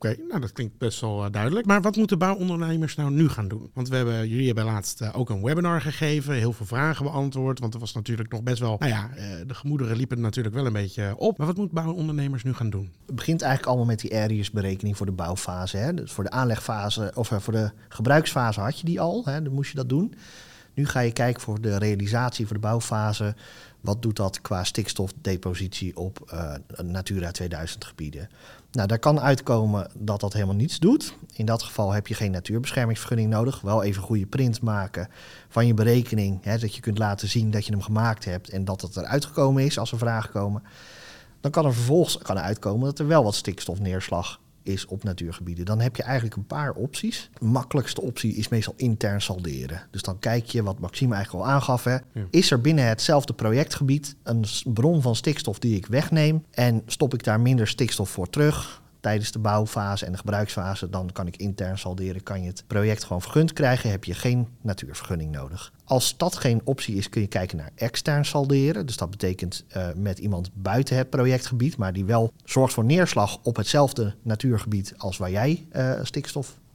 Oké, 0.00 0.16
nou 0.28 0.40
dat 0.40 0.52
klinkt 0.52 0.78
best 0.78 1.00
wel 1.00 1.24
eh, 1.24 1.32
duidelijk. 1.32 1.66
Maar 1.66 1.80
wat 1.80 1.96
moeten 1.96 2.18
bouwondernemers 2.18 2.94
nou 2.94 3.10
nu 3.10 3.28
gaan 3.28 3.48
doen? 3.48 3.70
Want 3.74 3.88
we 3.88 3.96
hebben, 3.96 4.28
jullie 4.28 4.46
hebben 4.46 4.64
laatst 4.64 5.00
eh, 5.00 5.18
ook 5.18 5.30
een 5.30 5.42
webinar 5.42 5.80
gegeven, 5.80 6.34
heel 6.34 6.52
veel 6.52 6.66
vragen 6.66 7.04
beantwoord. 7.04 7.58
Want 7.58 7.74
er 7.74 7.80
was 7.80 7.94
natuurlijk 7.94 8.32
nog 8.32 8.42
best 8.42 8.58
wel, 8.58 8.76
nou 8.78 8.92
ja, 8.92 9.10
eh, 9.14 9.24
de 9.46 9.54
gemoederen 9.54 9.96
liepen 9.96 10.20
natuurlijk 10.20 10.54
wel 10.54 10.66
een 10.66 10.72
beetje 10.72 11.14
op. 11.16 11.38
Maar 11.38 11.46
wat 11.46 11.56
moeten 11.56 11.74
bouwondernemers 11.74 12.42
nu 12.42 12.54
gaan 12.54 12.70
doen? 12.70 12.92
Het 13.06 13.14
begint 13.14 13.42
eigenlijk 13.42 13.70
allemaal 13.70 13.90
met 13.90 14.00
die 14.00 14.16
areas-berekening 14.16 14.96
voor 14.96 15.06
de 15.06 15.12
bouwfase. 15.12 15.76
Hè. 15.76 15.94
Dus 15.94 16.12
voor 16.12 16.24
de 16.24 16.30
aanlegfase 16.30 17.12
of 17.14 17.32
voor 17.38 17.52
de 17.52 17.70
gebruiksfase 17.88 18.60
had 18.60 18.78
je 18.78 18.86
die 18.86 19.00
al, 19.00 19.22
hè. 19.24 19.42
dan 19.42 19.52
moest 19.52 19.70
je 19.70 19.76
dat 19.76 19.88
doen. 19.88 20.14
Nu 20.74 20.86
ga 20.86 21.00
je 21.00 21.12
kijken 21.12 21.42
voor 21.42 21.60
de 21.60 21.78
realisatie 21.78 22.46
voor 22.46 22.56
de 22.56 22.62
bouwfase. 22.62 23.34
Wat 23.80 24.02
doet 24.02 24.16
dat 24.16 24.40
qua 24.40 24.64
stikstofdepositie 24.64 25.96
op 25.96 26.20
eh, 26.26 26.54
Natura 26.82 27.30
2000 27.30 27.84
gebieden? 27.84 28.28
Nou, 28.72 28.88
daar 28.88 28.98
kan 28.98 29.20
uitkomen 29.20 29.90
dat 29.94 30.20
dat 30.20 30.32
helemaal 30.32 30.54
niets 30.54 30.78
doet. 30.78 31.14
In 31.32 31.46
dat 31.46 31.62
geval 31.62 31.92
heb 31.92 32.06
je 32.06 32.14
geen 32.14 32.30
natuurbeschermingsvergunning 32.30 33.30
nodig. 33.30 33.60
Wel 33.60 33.82
even 33.82 34.02
goede 34.02 34.26
print 34.26 34.60
maken 34.60 35.08
van 35.48 35.66
je 35.66 35.74
berekening. 35.74 36.44
Hè, 36.44 36.58
dat 36.58 36.74
je 36.74 36.80
kunt 36.80 36.98
laten 36.98 37.28
zien 37.28 37.50
dat 37.50 37.66
je 37.66 37.72
hem 37.72 37.82
gemaakt 37.82 38.24
hebt 38.24 38.48
en 38.48 38.64
dat 38.64 38.80
het 38.80 38.96
eruit 38.96 39.24
gekomen 39.24 39.64
is 39.64 39.78
als 39.78 39.92
er 39.92 39.98
vragen 39.98 40.30
komen. 40.30 40.62
Dan 41.40 41.50
kan 41.50 41.64
er 41.64 41.74
vervolgens 41.74 42.18
kan 42.18 42.36
er 42.36 42.42
uitkomen 42.42 42.84
dat 42.84 42.98
er 42.98 43.06
wel 43.06 43.24
wat 43.24 43.34
stikstofneerslag 43.34 44.40
is 44.68 44.86
op 44.86 45.04
natuurgebieden. 45.04 45.64
Dan 45.64 45.80
heb 45.80 45.96
je 45.96 46.02
eigenlijk 46.02 46.36
een 46.36 46.46
paar 46.46 46.72
opties. 46.72 47.30
De 47.38 47.44
makkelijkste 47.44 48.00
optie 48.00 48.34
is 48.34 48.48
meestal 48.48 48.74
intern 48.76 49.20
salderen. 49.20 49.82
Dus 49.90 50.02
dan 50.02 50.18
kijk 50.18 50.46
je, 50.46 50.62
wat 50.62 50.78
Maxime 50.78 51.14
eigenlijk 51.14 51.44
al 51.44 51.50
aangaf, 51.50 51.84
hè, 51.84 51.96
is 52.30 52.50
er 52.50 52.60
binnen 52.60 52.86
hetzelfde 52.86 53.32
projectgebied 53.32 54.16
een 54.22 54.44
bron 54.64 55.02
van 55.02 55.16
stikstof 55.16 55.58
die 55.58 55.76
ik 55.76 55.86
wegneem 55.86 56.44
en 56.50 56.82
stop 56.86 57.14
ik 57.14 57.24
daar 57.24 57.40
minder 57.40 57.68
stikstof 57.68 58.10
voor 58.10 58.30
terug 58.30 58.82
tijdens 59.00 59.32
de 59.32 59.38
bouwfase 59.38 60.06
en 60.06 60.12
de 60.12 60.18
gebruiksfase, 60.18 60.90
dan 60.90 61.10
kan 61.12 61.26
ik 61.26 61.36
intern 61.36 61.78
salderen, 61.78 62.22
kan 62.22 62.42
je 62.42 62.48
het 62.48 62.64
project 62.66 63.04
gewoon 63.04 63.22
vergund 63.22 63.52
krijgen, 63.52 63.90
heb 63.90 64.04
je 64.04 64.14
geen 64.14 64.48
natuurvergunning 64.60 65.32
nodig. 65.32 65.72
Als 65.84 66.16
dat 66.16 66.36
geen 66.36 66.60
optie 66.64 66.96
is, 66.96 67.08
kun 67.08 67.20
je 67.20 67.26
kijken 67.26 67.56
naar 67.56 67.70
extern 67.74 68.24
salderen. 68.24 68.86
Dus 68.86 68.96
dat 68.96 69.10
betekent 69.10 69.64
eh, 69.68 69.88
met 69.96 70.18
iemand 70.18 70.50
buiten 70.54 70.96
het 70.96 71.10
projectgebied, 71.10 71.76
maar 71.76 71.92
die 71.92 72.04
wel 72.04 72.32
zorgt 72.44 72.74
voor 72.74 72.84
neerslag 72.84 73.38
op 73.42 73.56
hetzelfde 73.56 74.14
natuurgebied 74.22 74.94
als 74.96 75.16
waar 75.16 75.30
jij 75.30 75.66
eh, 75.70 75.92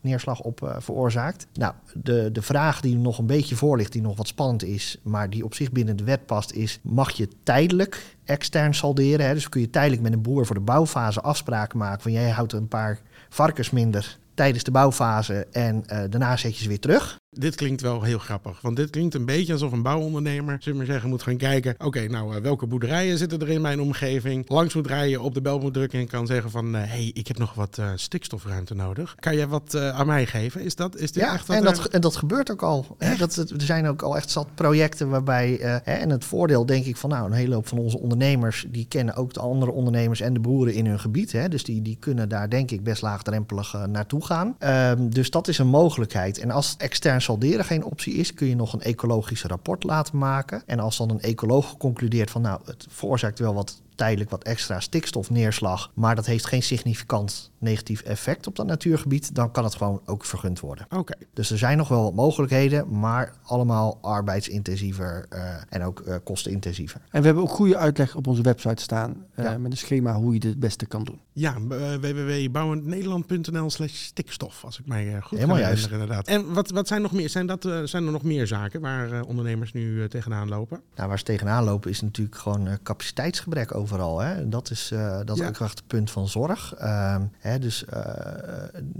stikstofneerslag 0.04 0.40
op 0.40 0.64
eh, 0.64 0.76
veroorzaakt. 0.80 1.48
Nou, 1.54 1.74
de, 1.94 2.32
de 2.32 2.42
vraag 2.42 2.82
die 2.82 2.98
nog 2.98 3.18
een 3.18 3.26
beetje 3.26 3.56
voor 3.56 3.78
ligt, 3.78 3.92
die 3.92 4.02
nog 4.02 4.18
wat 4.18 4.28
spannend 4.28 4.64
is, 4.64 4.98
maar 5.04 5.30
die 5.30 5.44
op 5.44 5.54
zich 5.54 5.72
binnen 5.72 5.96
de 5.96 6.04
wet 6.04 6.26
past, 6.26 6.52
is: 6.52 6.80
mag 6.82 7.12
je 7.12 7.28
tijdelijk 7.44 8.18
extern 8.26 8.74
salderen? 8.74 9.26
Hè? 9.26 9.34
Dus 9.34 9.50
kun 9.50 9.62
je 9.62 9.70
tijdelijk 9.70 10.02
met 10.02 10.14
een 10.14 10.22
boer 10.22 10.46
voor 10.46 10.56
de 10.56 10.62
bouwfase 10.62 11.22
afspraken 11.22 11.78
maken 11.78 12.02
van 12.02 12.12
jij 12.12 12.30
houdt 12.30 12.54
een 12.54 12.68
paar 12.68 13.00
varkens 13.30 13.70
minder 13.70 14.18
tijdens 14.34 14.63
de 14.63 14.72
bouwfase 14.72 15.48
en 15.52 15.86
eh, 15.86 15.98
daarna 16.10 16.38
zet 16.38 16.58
je 16.58 16.63
ze 16.63 16.70
weer 16.70 16.80
terug. 16.80 17.22
Dit 17.36 17.56
klinkt 17.56 17.82
wel 17.82 18.02
heel 18.04 18.19
grappig. 18.19 18.62
Want 18.62 18.76
dit 18.76 18.89
klinkt 18.89 19.13
een 19.15 19.26
beetje 19.26 19.54
alsof 19.54 19.72
een 19.72 19.82
bouwondernemer, 19.82 20.58
zullen 20.60 20.78
maar 20.78 20.86
zeggen, 20.88 21.10
moet 21.10 21.24
gaan 21.24 21.38
kijken. 21.38 21.76
Oké, 21.78 22.08
nou, 22.08 22.36
eh, 22.36 22.41
welke 22.41 22.65
boerderijen 22.67 23.17
zitten 23.17 23.39
er 23.41 23.50
in 23.50 23.62
mijn 23.62 23.82
omgeving? 23.82 24.50
Langs 24.50 24.74
moet 24.74 24.88
rijden, 24.88 25.22
op 25.22 25.34
de 25.34 25.41
bel 25.41 25.60
moet 25.60 25.74
drukken 25.74 26.00
en 26.00 26.08
kan 26.08 26.28
zeggen 26.28 26.52
van... 26.52 26.74
hé, 26.74 26.80
hey, 26.86 27.12
ik 27.13 27.28
heb 27.28 27.38
nog 27.38 27.54
wat 27.54 27.78
eh, 27.78 27.89
stikstofruimte 27.96 28.76
nodig. 28.76 29.15
Kan 29.19 29.36
jij 29.36 29.48
wat 29.48 29.74
eh, 29.74 29.89
aan 29.89 30.06
mij 30.08 30.26
geven? 30.26 30.62
Is, 30.62 30.76
dat, 30.76 30.96
is 30.98 31.12
dit 31.12 31.24
Ja, 31.24 31.34
echt 31.34 31.48
wat 31.48 31.58
en 31.58 31.63
dat, 31.63 31.86
en 31.86 32.02
dat 32.02 32.15
gebeurt 32.15 32.52
ook 32.52 32.62
al. 32.63 32.96
Hè? 32.98 33.15
Dat, 33.15 33.36
het- 33.36 33.50
er 33.52 33.62
zijn 33.62 33.88
ook 33.88 34.02
al 34.02 34.15
echt 34.15 34.30
zat 34.30 34.48
projecten 34.56 35.10
waarbij... 35.10 35.60
eh, 35.60 35.76
hè, 35.84 35.93
en 35.93 36.10
het 36.10 36.26
voordeel 36.26 36.65
denk 36.65 36.86
ik 36.86 36.98
van 36.98 37.10
nou, 37.10 37.26
een 37.26 37.32
hele 37.32 37.54
hoop 37.56 37.67
van 37.67 37.78
onze 37.78 38.00
ondernemers... 38.00 38.65
die 38.69 38.86
kennen 38.89 39.15
ook 39.15 39.34
de 39.34 39.39
andere 39.39 39.72
ondernemers 39.72 40.22
en 40.22 40.34
de 40.34 40.39
boeren 40.39 40.74
in 40.74 40.86
hun 40.86 41.00
gebied. 41.00 41.32
Hè? 41.32 41.50
Dus 41.50 41.63
die, 41.63 41.82
die 41.82 41.98
kunnen 42.00 42.30
daar 42.30 42.50
denk 42.50 42.72
ik 42.72 42.84
best 42.84 43.02
laagdrempelig 43.02 43.74
eh, 43.74 43.84
naartoe 43.84 44.26
gaan. 44.26 44.56
Ehm, 44.60 45.10
dus 45.10 45.30
dat 45.30 45.48
is 45.48 45.58
een 45.58 45.67
mogelijkheid. 45.67 46.38
En 46.38 46.52
als 46.52 46.76
extern 46.78 47.22
salderen 47.24 47.66
geen 47.66 47.84
optie 47.84 48.14
is... 48.14 48.34
kun 48.34 48.48
je 48.48 48.56
nog 48.56 48.74
een 48.74 48.82
ecologisch 48.82 49.44
rapport 49.44 49.84
laten 49.84 50.18
maken. 50.18 50.64
En 50.66 50.80
als 50.80 50.98
dan 50.98 51.10
een 51.10 51.22
ecoloog 51.22 51.78
concludeert 51.78 52.32
van 52.32 52.42
nou, 52.42 52.62
het 52.66 52.86
veroorzaakt 52.90 53.40
wel 53.40 53.54
wat 53.54 53.82
tijdelijk 53.95 54.29
wat 54.29 54.43
extra 54.43 54.79
stikstofneerslag, 54.79 55.91
maar 55.93 56.15
dat 56.15 56.25
heeft 56.25 56.45
geen 56.45 56.63
significant 56.63 57.51
negatief 57.58 58.01
effect 58.01 58.47
op 58.47 58.56
dat 58.56 58.65
natuurgebied, 58.65 59.36
dan 59.36 59.51
kan 59.51 59.63
het 59.63 59.75
gewoon 59.75 60.01
ook 60.06 60.25
vergund 60.25 60.60
worden. 60.60 60.86
Oké, 60.89 61.13
Dus 61.34 61.51
er 61.51 61.58
zijn 61.58 61.77
nog 61.77 61.88
wel 61.88 62.03
wat 62.03 62.13
mogelijkheden, 62.13 62.99
maar 62.99 63.34
allemaal 63.43 63.97
arbeidsintensiever 64.01 65.25
eh, 65.29 65.56
en 65.69 65.84
ook 65.84 65.99
eh, 65.99 66.15
kostenintensiever. 66.23 67.01
En 67.10 67.19
we 67.19 67.25
hebben 67.25 67.43
ook 67.43 67.49
goede 67.49 67.77
uitleg 67.77 68.15
op 68.15 68.27
onze 68.27 68.41
website 68.41 68.82
staan. 68.82 69.25
eh, 69.36 69.43
Ja. 69.43 69.58
Met 69.58 69.71
een 69.71 69.77
schema 69.77 70.13
hoe 70.13 70.34
je 70.34 70.39
dit 70.39 70.49
het 70.49 70.60
beste 70.60 70.86
kan 70.86 71.03
doen. 71.03 71.19
ja, 71.34 71.56
uh, 71.71 71.93
www.bouwendnederland.nl 71.95 73.69
slash 73.69 73.93
stikstof, 73.93 74.63
als 74.65 74.79
ik 74.79 74.86
mij 74.86 75.21
goed 75.21 75.38
Helemaal 75.38 75.56
kan 75.58 75.65
juist. 75.65 75.84
herinneren, 75.84 75.99
inderdaad. 76.15 76.27
En 76.27 76.53
wat, 76.53 76.69
wat 76.71 76.88
zijn, 76.88 77.01
nog 77.01 77.12
meer, 77.12 77.29
zijn, 77.29 77.45
dat, 77.47 77.65
eh, 77.65 77.84
zijn 77.84 78.06
er 78.06 78.12
nog 78.12 78.23
meer 78.23 78.47
zaken 78.47 78.82
waar 78.82 79.12
eh, 79.12 79.27
ondernemers 79.27 79.73
nu 79.73 80.08
tegenaan 80.08 80.49
lopen? 80.49 80.82
Nou, 80.95 81.08
waar 81.10 81.17
ze 81.17 81.23
tegenaan 81.23 81.63
lopen 81.63 81.89
is 81.89 82.01
natuurlijk 82.01 82.38
gewoon 82.38 82.67
eh, 82.67 82.73
capaciteitsgebrek 82.84 83.75
overal. 83.84 84.19
Hè? 84.19 84.50
Dat 84.50 84.69
is, 84.69 84.89
eh, 84.93 85.19
dat 85.26 85.38
Ja. 85.38 85.48
ook 85.48 85.60
echt 85.60 85.78
het 85.78 85.88
punt 85.88 86.12
van 86.12 86.28
zorg. 86.28 86.74
Ehm, 86.78 87.22
hè, 87.39 87.60
dus 87.60 87.86
eh, 87.86 88.02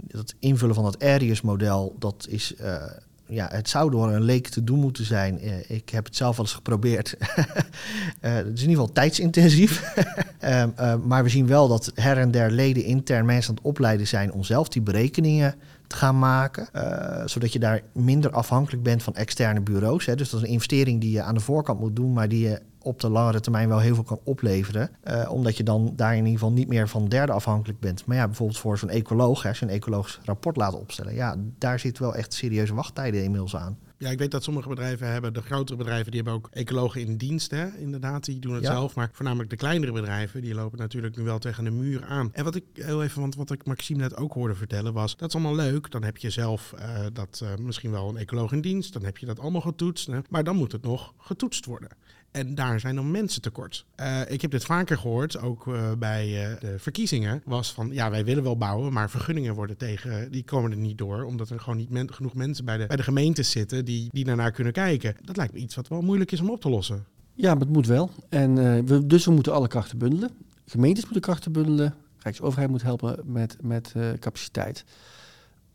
het 0.08 0.34
invullen 0.38 0.74
van 0.74 0.84
het 0.84 1.02
Arius-model, 1.04 1.96
dat 1.98 2.26
is... 2.28 2.54
eh, 2.56 2.82
ja, 3.26 3.48
het 3.52 3.68
zou 3.68 3.90
door 3.90 4.12
een 4.12 4.22
leek 4.22 4.48
te 4.48 4.64
doen 4.64 4.78
moeten 4.78 5.04
zijn. 5.04 5.40
Ik 5.70 5.88
heb 5.88 6.04
het 6.04 6.16
zelf 6.16 6.36
wel 6.36 6.44
eens 6.44 6.54
geprobeerd. 6.54 7.14
Het 8.20 8.46
is 8.46 8.62
in 8.62 8.68
ieder 8.68 8.68
geval 8.68 8.92
tijdsintensief. 8.92 9.82
Ehm, 10.38 10.68
eh, 10.76 10.94
maar 11.04 11.22
we 11.22 11.28
zien 11.28 11.46
wel 11.46 11.68
dat 11.68 11.90
her 11.94 12.18
en 12.18 12.30
der 12.30 12.50
leden 12.50 12.84
intern 12.84 13.26
mensen 13.26 13.50
aan 13.50 13.56
het 13.56 13.64
opleiden 13.64 14.06
zijn 14.06 14.32
om 14.32 14.44
zelf 14.44 14.68
die 14.68 14.82
berekeningen 14.82 15.54
te 15.86 15.96
gaan 15.96 16.18
maken. 16.18 16.68
eh, 16.72 17.26
zodat 17.26 17.52
je 17.52 17.58
daar 17.58 17.80
minder 17.92 18.30
afhankelijk 18.30 18.82
bent 18.82 19.02
van 19.02 19.14
externe 19.14 19.60
bureaus. 19.60 20.06
Hè. 20.06 20.14
Dus 20.14 20.30
dat 20.30 20.40
is 20.40 20.46
een 20.46 20.52
investering 20.52 21.00
die 21.00 21.10
je 21.10 21.22
aan 21.22 21.34
de 21.34 21.40
voorkant 21.40 21.80
moet 21.80 21.96
doen, 21.96 22.12
maar 22.12 22.28
die 22.28 22.48
je 22.48 22.60
op 22.78 23.00
de 23.00 23.08
langere 23.08 23.40
termijn 23.40 23.68
wel 23.68 23.78
heel 23.78 23.94
veel 23.94 24.04
kan 24.04 24.20
opleveren. 24.24 24.90
Eh, 25.02 25.30
omdat 25.30 25.56
je 25.56 25.62
dan 25.62 25.92
daar 25.96 26.12
in 26.12 26.16
ieder 26.24 26.32
geval 26.32 26.52
niet 26.52 26.68
meer 26.68 26.88
van 26.88 27.08
derden 27.08 27.34
afhankelijk 27.34 27.80
bent. 27.80 28.06
Maar 28.06 28.16
ja, 28.16 28.26
bijvoorbeeld 28.26 28.58
voor 28.58 28.78
zo'n 28.78 28.88
ecoloog, 28.88 29.42
hè, 29.42 29.50
een 29.60 29.68
ecologisch 29.68 30.20
rapport 30.24 30.56
laat 30.56 30.74
opstellen. 30.74 31.14
Ja, 31.14 31.36
daar 31.58 31.78
zit 31.78 31.98
wel 31.98 32.14
echt 32.14 32.34
serieuze 32.34 32.74
wachttijden 32.74 33.22
inmiddels 33.22 33.56
aan. 33.56 33.78
Ja, 34.04 34.10
ik 34.10 34.18
weet 34.18 34.30
dat 34.30 34.42
sommige 34.44 34.68
bedrijven 34.68 35.12
hebben, 35.12 35.32
de 35.32 35.42
grotere 35.42 35.78
bedrijven, 35.78 36.10
die 36.10 36.20
hebben 36.22 36.32
ook 36.40 36.48
ecologen 36.52 37.00
in 37.00 37.16
dienst, 37.16 37.50
hè, 37.50 37.76
inderdaad, 37.76 38.24
die 38.24 38.38
doen 38.38 38.54
het 38.54 38.62
Ja. 38.64 38.70
zelf. 38.70 38.94
Maar 38.94 39.10
voornamelijk 39.12 39.50
de 39.50 39.56
kleinere 39.56 39.92
bedrijven, 39.92 40.40
die 40.42 40.54
lopen 40.54 40.78
natuurlijk 40.78 41.16
nu 41.16 41.22
wel 41.24 41.38
tegen 41.38 41.64
de 41.64 41.70
muur 41.70 42.04
aan. 42.04 42.30
En 42.32 42.44
wat 42.44 42.54
ik 42.54 42.64
heel 42.72 43.02
even, 43.02 43.20
want 43.20 43.34
wat 43.34 43.50
ik 43.50 43.66
Maxime 43.66 43.98
net 43.98 44.16
ook 44.16 44.32
hoorde 44.32 44.54
vertellen 44.54 44.92
was, 44.92 45.16
dat 45.16 45.28
is 45.28 45.34
allemaal 45.34 45.54
leuk. 45.54 45.90
Dan 45.90 46.02
heb 46.04 46.16
je 46.16 46.30
zelf 46.30 46.72
eh, 46.72 47.06
dat 47.12 47.40
eh, 47.42 47.56
misschien 47.56 47.90
wel 47.90 48.08
een 48.08 48.16
ecoloog 48.16 48.52
in 48.52 48.60
dienst, 48.60 48.92
dan 48.92 49.04
heb 49.04 49.18
je 49.18 49.26
dat 49.26 49.40
allemaal 49.40 49.60
getoetst. 49.60 50.06
Hè, 50.06 50.18
maar 50.28 50.44
dan 50.44 50.56
moet 50.56 50.72
het 50.72 50.82
nog 50.82 51.14
getoetst 51.18 51.64
worden. 51.64 51.88
En 52.34 52.54
daar 52.54 52.80
zijn 52.80 52.94
dan 52.94 53.10
mensen 53.10 53.42
tekort. 53.42 53.84
Eh, 53.94 54.20
ik 54.28 54.42
heb 54.42 54.50
dit 54.50 54.64
vaker 54.64 54.98
gehoord, 54.98 55.38
ook 55.38 55.66
eh, 55.66 55.92
bij 55.98 56.44
eh, 56.44 56.60
de 56.60 56.78
verkiezingen, 56.78 57.42
was 57.44 57.72
van 57.72 57.88
ja, 57.92 58.10
wij 58.10 58.24
willen 58.24 58.42
wel 58.42 58.56
bouwen, 58.56 58.92
maar 58.92 59.10
vergunningen 59.10 59.54
worden 59.54 59.76
tegen, 59.76 60.30
die 60.30 60.44
komen 60.44 60.70
er 60.70 60.76
niet 60.76 60.98
door, 60.98 61.22
omdat 61.22 61.50
er 61.50 61.60
gewoon 61.60 61.76
niet 61.76 62.10
genoeg 62.10 62.34
mensen 62.34 62.64
bij 62.64 62.76
de, 62.76 62.86
bij 62.86 62.96
de 62.96 63.02
gemeentes 63.02 63.50
zitten 63.50 63.84
die, 63.84 64.08
die 64.12 64.24
daarnaar 64.24 64.50
kunnen 64.50 64.72
kijken. 64.72 65.16
Dat 65.24 65.36
lijkt 65.36 65.52
me 65.52 65.58
iets 65.58 65.74
wat 65.74 65.88
wel 65.88 66.00
moeilijk 66.00 66.32
is 66.32 66.40
om 66.40 66.50
op 66.50 66.60
te 66.60 66.68
lossen. 66.68 67.04
Ja, 67.34 67.52
maar 67.52 67.62
het 67.62 67.72
moet 67.72 67.86
wel. 67.86 68.10
En, 68.28 68.84
dus 69.06 69.24
we 69.24 69.30
moeten 69.30 69.52
alle 69.52 69.68
krachten 69.68 69.98
bundelen. 69.98 70.30
Gemeentes 70.66 71.02
moeten 71.02 71.22
krachten 71.22 71.52
bundelen. 71.52 71.94
Rijksoverheid 72.18 72.70
moet 72.70 72.82
helpen 72.82 73.20
met, 73.24 73.56
met 73.60 73.92
capaciteit. 74.20 74.84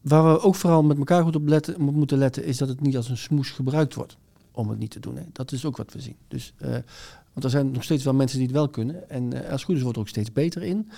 Waar 0.01 0.33
we 0.33 0.41
ook 0.41 0.55
vooral 0.55 0.83
met 0.83 0.97
elkaar 0.97 1.23
goed 1.23 1.35
op 1.35 1.77
moeten 1.77 2.17
letten, 2.17 2.43
is 2.43 2.57
dat 2.57 2.67
het 2.67 2.81
niet 2.81 2.97
als 2.97 3.09
een 3.09 3.17
smoes 3.17 3.49
gebruikt 3.49 3.93
wordt 3.93 4.17
om 4.59 4.69
het 4.69 4.79
niet 4.79 4.91
te 4.91 4.99
doen. 4.99 5.15
Hè. 5.15 5.23
Dat 5.33 5.51
is 5.51 5.65
ook 5.65 5.77
wat 5.77 5.93
we 5.93 6.01
zien. 6.01 6.15
Dus, 6.27 6.53
eh, 6.57 6.69
want 7.33 7.43
er 7.43 7.49
zijn 7.49 7.71
nog 7.71 7.83
steeds 7.83 8.03
wel 8.03 8.13
mensen 8.13 8.37
die 8.37 8.47
het 8.47 8.55
wel 8.55 8.69
kunnen. 8.69 9.09
En 9.09 9.43
eh, 9.45 9.51
als 9.51 9.63
goed 9.63 9.75
is, 9.75 9.81
wordt 9.81 9.95
er 9.95 10.03
ook 10.03 10.09
steeds 10.09 10.31
beter 10.31 10.63
in. 10.63 10.89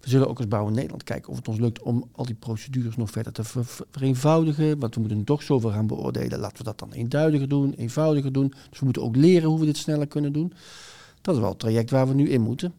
We 0.00 0.08
zullen 0.08 0.28
ook 0.28 0.36
als 0.36 0.48
Bouw 0.48 0.66
in 0.66 0.74
Nederland 0.74 1.04
kijken 1.04 1.30
of 1.30 1.36
het 1.36 1.48
ons 1.48 1.58
lukt 1.58 1.82
om 1.82 2.08
al 2.12 2.24
die 2.24 2.34
procedures 2.34 2.96
nog 2.96 3.10
verder 3.10 3.32
te 3.32 3.44
ver- 3.44 3.64
ver- 3.64 3.86
vereenvoudigen. 3.90 4.78
Want 4.78 4.94
we 4.94 5.00
moeten 5.00 5.24
toch 5.24 5.42
zoveel 5.42 5.70
gaan 5.70 5.86
beoordelen. 5.86 6.38
Laten 6.38 6.58
we 6.58 6.64
dat 6.64 6.78
dan 6.78 6.92
eenduidiger 6.92 7.48
doen, 7.48 7.72
eenvoudiger 7.72 8.32
doen. 8.32 8.48
Dus 8.70 8.78
we 8.78 8.84
moeten 8.84 9.02
ook 9.02 9.16
leren 9.16 9.48
hoe 9.48 9.58
we 9.60 9.64
dit 9.66 9.76
sneller 9.76 10.06
kunnen 10.06 10.32
doen. 10.32 10.52
Dat 11.20 11.34
is 11.34 11.40
wel 11.40 11.50
het 11.50 11.58
traject 11.58 11.90
waar 11.90 12.08
we 12.08 12.14
nu 12.14 12.28
in 12.28 12.40
moeten. 12.40 12.74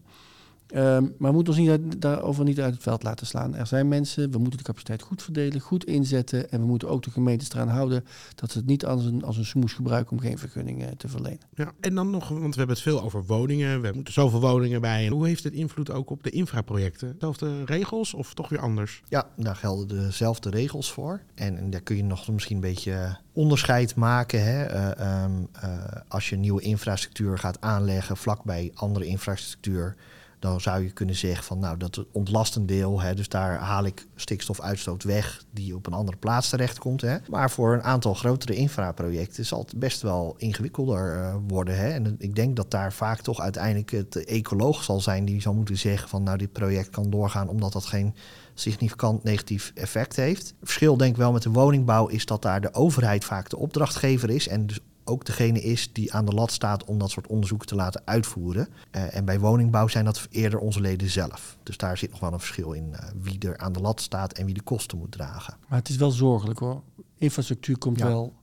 Ehm, 0.74 1.04
maar 1.18 1.30
we 1.30 1.36
moeten 1.36 1.54
ons 1.54 1.62
niet 1.62 1.70
uit- 1.70 2.02
daarover 2.02 2.44
niet 2.44 2.60
uit 2.60 2.74
het 2.74 2.84
veld 2.84 3.04
laten 3.04 3.28
slaan. 3.28 3.56
Er 3.56 3.68
zijn 3.68 3.88
mensen, 3.88 4.32
we 4.32 4.38
moeten 4.38 4.58
de 4.58 4.64
capaciteit 4.64 5.02
goed 5.02 5.24
verdelen, 5.24 5.60
goed 5.60 5.86
inzetten. 5.86 6.52
En 6.52 6.60
we 6.60 6.66
moeten 6.66 6.90
ook 6.90 7.04
de 7.04 7.12
gemeentes 7.12 7.52
eraan 7.52 7.68
houden 7.68 8.06
dat 8.36 8.52
ze 8.52 8.58
het 8.58 8.68
niet 8.68 8.86
als 8.86 9.06
een, 9.06 9.24
als 9.24 9.38
een 9.38 9.46
smoes 9.46 9.74
gebruiken 9.74 10.12
om 10.12 10.20
geen 10.20 10.38
vergunningen 10.38 10.98
te 10.98 11.08
verlenen. 11.08 11.40
Ja, 11.56 11.72
en 11.80 11.96
dan 11.96 12.10
nog, 12.10 12.30
want 12.30 12.54
we 12.54 12.58
hebben 12.58 12.76
het 12.76 12.86
veel 12.86 13.02
over 13.02 13.26
woningen. 13.26 13.82
We 13.82 13.92
moeten 13.94 14.14
zoveel 14.14 14.40
woningen 14.40 14.82
bij. 14.82 15.06
En 15.06 15.12
hoe 15.12 15.28
heeft 15.28 15.44
het 15.44 15.54
invloed 15.54 15.92
ook 15.92 16.10
op 16.10 16.24
de 16.24 16.30
infraprojecten? 16.30 17.16
Zelfde 17.20 17.66
regels 17.66 18.14
of 18.14 18.34
toch 18.34 18.50
weer 18.50 18.60
anders? 18.60 19.02
Ja, 19.10 19.28
daar 19.36 19.56
gelden 19.56 19.88
dezelfde 19.88 20.50
regels 20.50 20.92
voor. 20.92 21.22
En, 21.36 21.58
en 21.58 21.70
daar 21.70 21.82
kun 21.82 21.96
je 21.96 22.04
nog 22.04 22.28
misschien 22.28 22.56
een 22.56 22.62
beetje 22.62 23.18
onderscheid 23.34 23.96
maken. 23.96 24.44
Hè? 24.44 24.64
Eh, 24.64 25.00
ehm, 25.00 25.32
eh, 25.52 25.72
als 26.08 26.30
je 26.30 26.36
nieuwe 26.36 26.62
infrastructuur 26.62 27.38
gaat 27.38 27.62
aanleggen 27.62 28.18
vlakbij 28.18 28.72
andere 28.74 29.06
infrastructuur, 29.06 29.96
dan 30.44 30.62
zou 30.62 30.84
je 30.84 30.92
kunnen 30.92 31.16
zeggen 31.16 31.44
van 31.44 31.60
nou 31.60 31.78
dat 31.78 31.96
het 31.96 32.06
ontlastend 32.12 32.68
deel, 32.68 33.02
hè, 33.02 33.14
dus 33.14 33.30
daar 33.30 33.58
haal 33.58 33.86
ik 33.86 34.08
stikstofuitstoot 34.16 35.04
weg 35.04 35.44
die 35.52 35.76
op 35.76 35.88
een 35.88 35.94
andere 35.94 36.18
plaats 36.18 36.50
terechtkomt. 36.50 37.02
Hè. 37.02 37.18
Maar 37.30 37.52
voor 37.52 37.74
een 37.74 37.84
aantal 37.84 38.14
grotere 38.14 38.56
infraprojecten 38.56 39.46
zal 39.46 39.60
het 39.60 39.80
best 39.80 40.02
wel 40.02 40.36
ingewikkelder 40.38 41.16
eh, 41.16 41.36
worden. 41.48 41.78
Hè. 41.78 41.90
En 41.90 42.16
ik 42.20 42.36
denk 42.36 42.56
dat 42.56 42.72
daar 42.72 42.94
vaak 42.94 43.22
toch 43.22 43.40
uiteindelijk 43.40 43.92
het 43.92 44.26
ecoloog 44.26 44.84
zal 44.84 45.02
zijn 45.02 45.26
die 45.26 45.42
zal 45.42 45.54
moeten 45.54 45.78
zeggen 45.78 46.10
van 46.10 46.24
nou 46.24 46.38
dit 46.38 46.52
project 46.52 46.90
kan 46.90 47.10
doorgaan 47.10 47.50
omdat 47.50 47.74
dat 47.74 47.86
geen 47.86 48.16
significant 48.54 49.24
negatief 49.24 49.72
effect 49.76 50.16
heeft. 50.16 50.48
Het 50.48 50.56
verschil 50.62 50.98
denk 50.98 51.12
ik 51.12 51.18
wel 51.18 51.32
met 51.32 51.42
de 51.42 51.50
woningbouw 51.50 52.08
is 52.08 52.26
dat 52.26 52.42
daar 52.42 52.62
de 52.62 52.74
overheid 52.74 53.26
vaak 53.26 53.50
de 53.50 53.58
opdrachtgever 53.58 54.30
is 54.30 54.48
en 54.48 54.68
dus 54.68 54.80
ook 55.04 55.26
degene 55.26 55.62
is 55.62 55.90
die 55.94 56.14
aan 56.14 56.26
de 56.26 56.32
lat 56.34 56.52
staat 56.52 56.84
om 56.84 56.98
dat 56.98 57.10
soort 57.12 57.28
onderzoeken 57.28 57.68
te 57.68 57.76
laten 57.76 58.02
uitvoeren. 58.06 58.68
Eh, 58.92 59.16
en 59.16 59.26
bij 59.26 59.40
woningbouw 59.40 59.88
zijn 59.88 60.06
dat 60.06 60.28
eerder 60.30 60.60
onze 60.60 60.82
leden 60.82 61.10
zelf. 61.10 61.58
Dus 61.64 61.78
daar 61.78 61.98
zit 61.98 62.10
nog 62.12 62.20
wel 62.20 62.34
een 62.34 62.40
verschil 62.40 62.72
in 62.72 62.94
eh, 62.94 63.10
wie 63.22 63.40
er 63.40 63.58
aan 63.58 63.74
de 63.74 63.80
lat 63.80 64.02
staat 64.02 64.34
en 64.34 64.46
wie 64.46 64.54
de 64.54 64.62
kosten 64.62 64.98
moet 64.98 65.12
dragen. 65.12 65.58
Maar 65.68 65.80
het 65.80 65.90
is 65.90 65.96
wel 65.96 66.12
zorgelijk 66.12 66.60
hoor. 66.60 66.82
Infrastructuur 67.18 67.78
komt 67.78 68.00
Ja. 68.00 68.08
wel. 68.08 68.34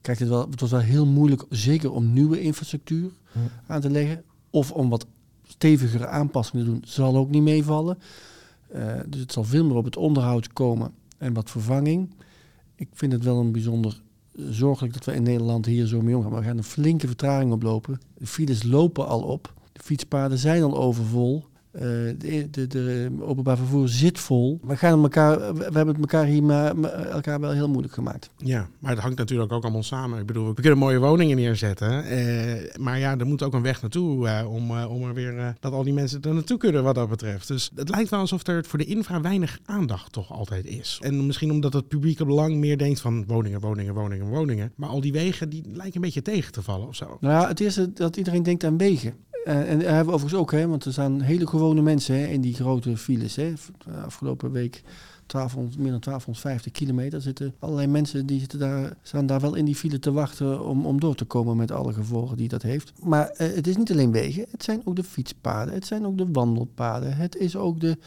Kijk, 0.00 0.18
het, 0.18 0.28
wel, 0.28 0.50
het 0.50 0.60
was 0.60 0.70
wel 0.70 0.80
heel 0.80 1.06
moeilijk, 1.06 1.44
zeker 1.48 1.92
om 1.92 2.12
nieuwe 2.12 2.40
infrastructuur 2.42 3.10
Hm. 3.32 3.38
aan 3.66 3.80
te 3.80 3.90
leggen. 3.90 4.22
Of 4.50 4.72
om 4.72 4.88
wat 4.88 5.06
stevigere 5.46 6.06
aanpassingen 6.06 6.64
te 6.64 6.70
doen, 6.70 6.82
zal 6.86 7.16
ook 7.16 7.30
niet 7.30 7.42
meevallen. 7.42 7.98
Eh, 8.68 8.94
dus 9.06 9.20
het 9.20 9.32
zal 9.32 9.44
veel 9.44 9.64
meer 9.64 9.76
op 9.76 9.84
het 9.84 9.96
onderhoud 9.96 10.52
komen 10.52 10.92
en 11.18 11.32
wat 11.32 11.50
vervanging. 11.50 12.14
Ik 12.74 12.88
vind 12.92 13.12
het 13.12 13.24
wel 13.24 13.38
een 13.40 13.52
bijzonder 13.52 14.00
zorgelijk 14.50 14.94
dat 14.94 15.04
we 15.04 15.14
in 15.14 15.22
Nederland 15.22 15.66
hier 15.66 15.86
zo 15.86 16.00
mee 16.00 16.16
omgaan. 16.16 16.30
Maar 16.30 16.40
we 16.40 16.46
gaan 16.46 16.56
een 16.56 16.64
flinke 16.64 17.06
vertraging 17.06 17.52
oplopen. 17.52 18.00
De 18.14 18.26
files 18.26 18.62
lopen 18.62 19.06
al 19.06 19.22
op. 19.22 19.54
De 19.72 19.82
fietspaden 19.82 20.38
zijn 20.38 20.62
al 20.62 20.78
overvol. 20.78 21.44
Eh, 21.72 21.82
de, 22.18 22.48
de, 22.50 22.66
de 22.66 23.10
openbaar 23.20 23.56
vervoer 23.56 23.88
zit 23.88 24.18
vol. 24.18 24.60
We, 24.62 24.76
gaan 24.76 25.02
elkaar, 25.02 25.54
we 25.54 25.62
hebben 25.62 25.86
het 25.86 25.98
elkaar 25.98 26.24
hier 26.24 26.42
maar, 26.42 26.76
maar 26.76 26.92
elkaar 26.92 27.40
wel 27.40 27.50
heel 27.50 27.68
moeilijk 27.68 27.94
gemaakt. 27.94 28.30
Ja, 28.36 28.68
maar 28.78 28.90
het 28.90 29.00
hangt 29.00 29.18
natuurlijk 29.18 29.52
ook 29.52 29.62
allemaal 29.62 29.82
samen. 29.82 30.20
Ik 30.20 30.26
bedoel, 30.26 30.54
we 30.54 30.60
kunnen 30.60 30.78
mooie 30.78 30.98
woningen 30.98 31.36
neerzetten. 31.36 32.04
eh, 32.04 32.76
maar 32.78 32.98
ja, 32.98 33.18
er 33.18 33.26
moet 33.26 33.42
ook 33.42 33.54
een 33.54 33.62
weg 33.62 33.80
naartoe 33.80 34.28
eh, 34.28 34.52
om, 34.52 34.70
om 34.70 35.02
er 35.02 35.14
weer 35.14 35.54
dat 35.60 35.72
al 35.72 35.82
die 35.82 35.92
mensen 35.92 36.22
er 36.22 36.34
naartoe 36.34 36.58
kunnen 36.58 36.82
wat 36.82 36.94
dat 36.94 37.08
betreft. 37.08 37.48
Dus 37.48 37.70
het 37.74 37.88
lijkt 37.88 38.10
wel 38.10 38.20
alsof 38.20 38.46
er 38.46 38.64
voor 38.64 38.78
de 38.78 38.84
infra 38.84 39.20
weinig 39.20 39.58
aandacht 39.64 40.12
toch 40.12 40.32
altijd 40.32 40.66
is. 40.66 40.98
En 41.02 41.26
misschien 41.26 41.50
omdat 41.50 41.72
het 41.72 41.88
publieke 41.88 42.24
belang 42.24 42.56
meer 42.56 42.78
denkt 42.78 43.00
van 43.00 43.24
woningen, 43.26 43.60
woningen, 43.60 43.94
woningen, 43.94 44.26
woningen. 44.26 44.72
Maar 44.76 44.88
al 44.88 45.00
die 45.00 45.12
wegen 45.12 45.48
die 45.48 45.62
lijken 45.72 45.94
een 45.94 46.00
beetje 46.00 46.22
tegen 46.22 46.52
te 46.52 46.62
vallen 46.62 46.88
of 46.88 46.96
zo. 46.96 47.16
Nou 47.20 47.42
ja, 47.42 47.48
het 47.48 47.60
eerste 47.60 47.92
dat 47.92 48.16
iedereen 48.16 48.42
denkt 48.42 48.64
aan 48.64 48.78
wegen. 48.78 49.14
Eh, 49.44 49.70
en 49.70 49.78
daar 49.78 49.88
hebben 49.88 50.06
we 50.06 50.12
overigens 50.12 50.40
ook, 50.40 50.52
hè, 50.52 50.66
want 50.66 50.84
er 50.84 50.92
staan 50.92 51.20
hele 51.20 51.46
gewone 51.46 51.82
mensen 51.82 52.18
hè, 52.20 52.26
in 52.26 52.40
die 52.40 52.54
grote 52.54 52.96
files. 52.96 53.36
Hè. 53.36 53.52
De 53.84 53.92
Afgelopen 53.92 54.52
week 54.52 54.82
1200, 55.26 55.78
meer 55.78 55.90
dan 55.90 56.00
1250 56.00 56.72
kilometer. 56.72 57.14
Er 57.14 57.22
zitten 57.22 57.54
allerlei 57.58 57.86
mensen 57.86 58.26
die 58.26 58.40
zitten 58.40 58.58
daar, 58.58 58.96
staan 59.02 59.26
daar 59.26 59.40
wel 59.40 59.54
in 59.54 59.64
die 59.64 59.74
file 59.74 59.98
te 59.98 60.12
wachten 60.12 60.64
om, 60.64 60.86
om 60.86 61.00
door 61.00 61.14
te 61.14 61.24
komen 61.24 61.56
met 61.56 61.70
alle 61.70 61.92
gevolgen 61.92 62.36
die 62.36 62.48
dat 62.48 62.62
heeft. 62.62 62.92
Maar 63.02 63.28
eh, 63.28 63.54
het 63.54 63.66
is 63.66 63.76
niet 63.76 63.90
alleen 63.90 64.12
wegen, 64.12 64.46
het 64.50 64.62
zijn 64.62 64.80
ook 64.84 64.96
de 64.96 65.04
fietspaden, 65.04 65.74
het 65.74 65.86
zijn 65.86 66.06
ook 66.06 66.18
de 66.18 66.28
wandelpaden, 66.32 67.16
het 67.16 67.36
is 67.36 67.56
ook 67.56 67.80
de, 67.80 67.98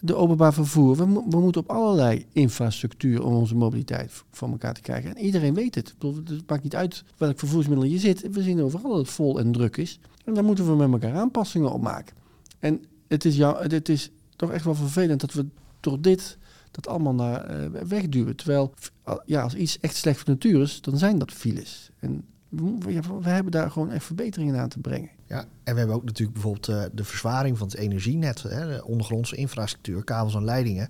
de 0.00 0.14
openbaar 0.14 0.52
vervoer. 0.52 0.96
We, 0.96 1.04
we 1.30 1.40
moeten 1.40 1.60
op 1.60 1.70
allerlei 1.70 2.26
infrastructuur 2.32 3.24
om 3.24 3.34
onze 3.34 3.54
mobiliteit 3.54 4.12
voor 4.30 4.48
elkaar 4.48 4.74
te 4.74 4.80
krijgen. 4.80 5.16
En 5.16 5.24
iedereen 5.24 5.54
weet 5.54 5.74
het. 5.74 5.94
Het 5.98 6.48
maakt 6.50 6.62
niet 6.62 6.76
uit 6.76 7.04
welk 7.16 7.38
vervoersmiddel 7.38 7.86
je 7.86 7.98
zit. 7.98 8.28
We 8.30 8.42
zien 8.42 8.62
overal 8.62 8.90
dat 8.90 8.98
het 8.98 9.08
vol 9.08 9.38
en 9.38 9.52
druk 9.52 9.76
is. 9.76 9.98
En 10.24 10.34
daar 10.34 10.44
moeten 10.44 10.66
we 10.66 10.86
met 10.86 11.02
elkaar 11.02 11.20
aanpassingen 11.20 11.72
op 11.72 11.82
maken. 11.82 12.16
En 12.58 12.84
het 13.08 13.24
is, 13.24 13.36
jou, 13.36 13.68
het 13.68 13.88
is 13.88 14.10
toch 14.36 14.50
echt 14.50 14.64
wel 14.64 14.74
vervelend 14.74 15.20
dat 15.20 15.32
we 15.32 15.46
door 15.80 16.00
dit 16.00 16.38
dat 16.70 16.88
allemaal 16.88 17.14
naar 17.14 17.44
eh, 17.44 17.82
wegduwen. 17.88 18.36
Terwijl 18.36 18.74
ja, 19.26 19.42
als 19.42 19.54
iets 19.54 19.80
echt 19.80 19.96
slecht 19.96 20.16
voor 20.16 20.24
de 20.24 20.30
natuur 20.30 20.60
is, 20.60 20.80
dan 20.80 20.98
zijn 20.98 21.18
dat 21.18 21.32
files. 21.32 21.90
En 21.98 22.24
we, 22.80 23.00
hebben 23.22 23.52
daar 23.52 23.70
gewoon 23.70 23.90
echt 23.90 24.04
verbeteringen 24.04 24.56
aan 24.56 24.68
te 24.68 24.78
brengen. 24.78 25.10
Ja, 25.26 25.44
en 25.64 25.72
we 25.72 25.78
hebben 25.78 25.96
ook 25.96 26.04
natuurlijk 26.04 26.32
bijvoorbeeld 26.32 26.68
eh, 26.68 26.84
de 26.92 27.04
verzwaring 27.04 27.58
van 27.58 27.66
het 27.66 27.76
energienet, 27.76 28.42
hè, 28.42 28.76
de 28.76 28.84
ondergrondse 28.84 29.36
infrastructuur, 29.36 30.04
kabels 30.04 30.34
en 30.34 30.44
leidingen. 30.44 30.88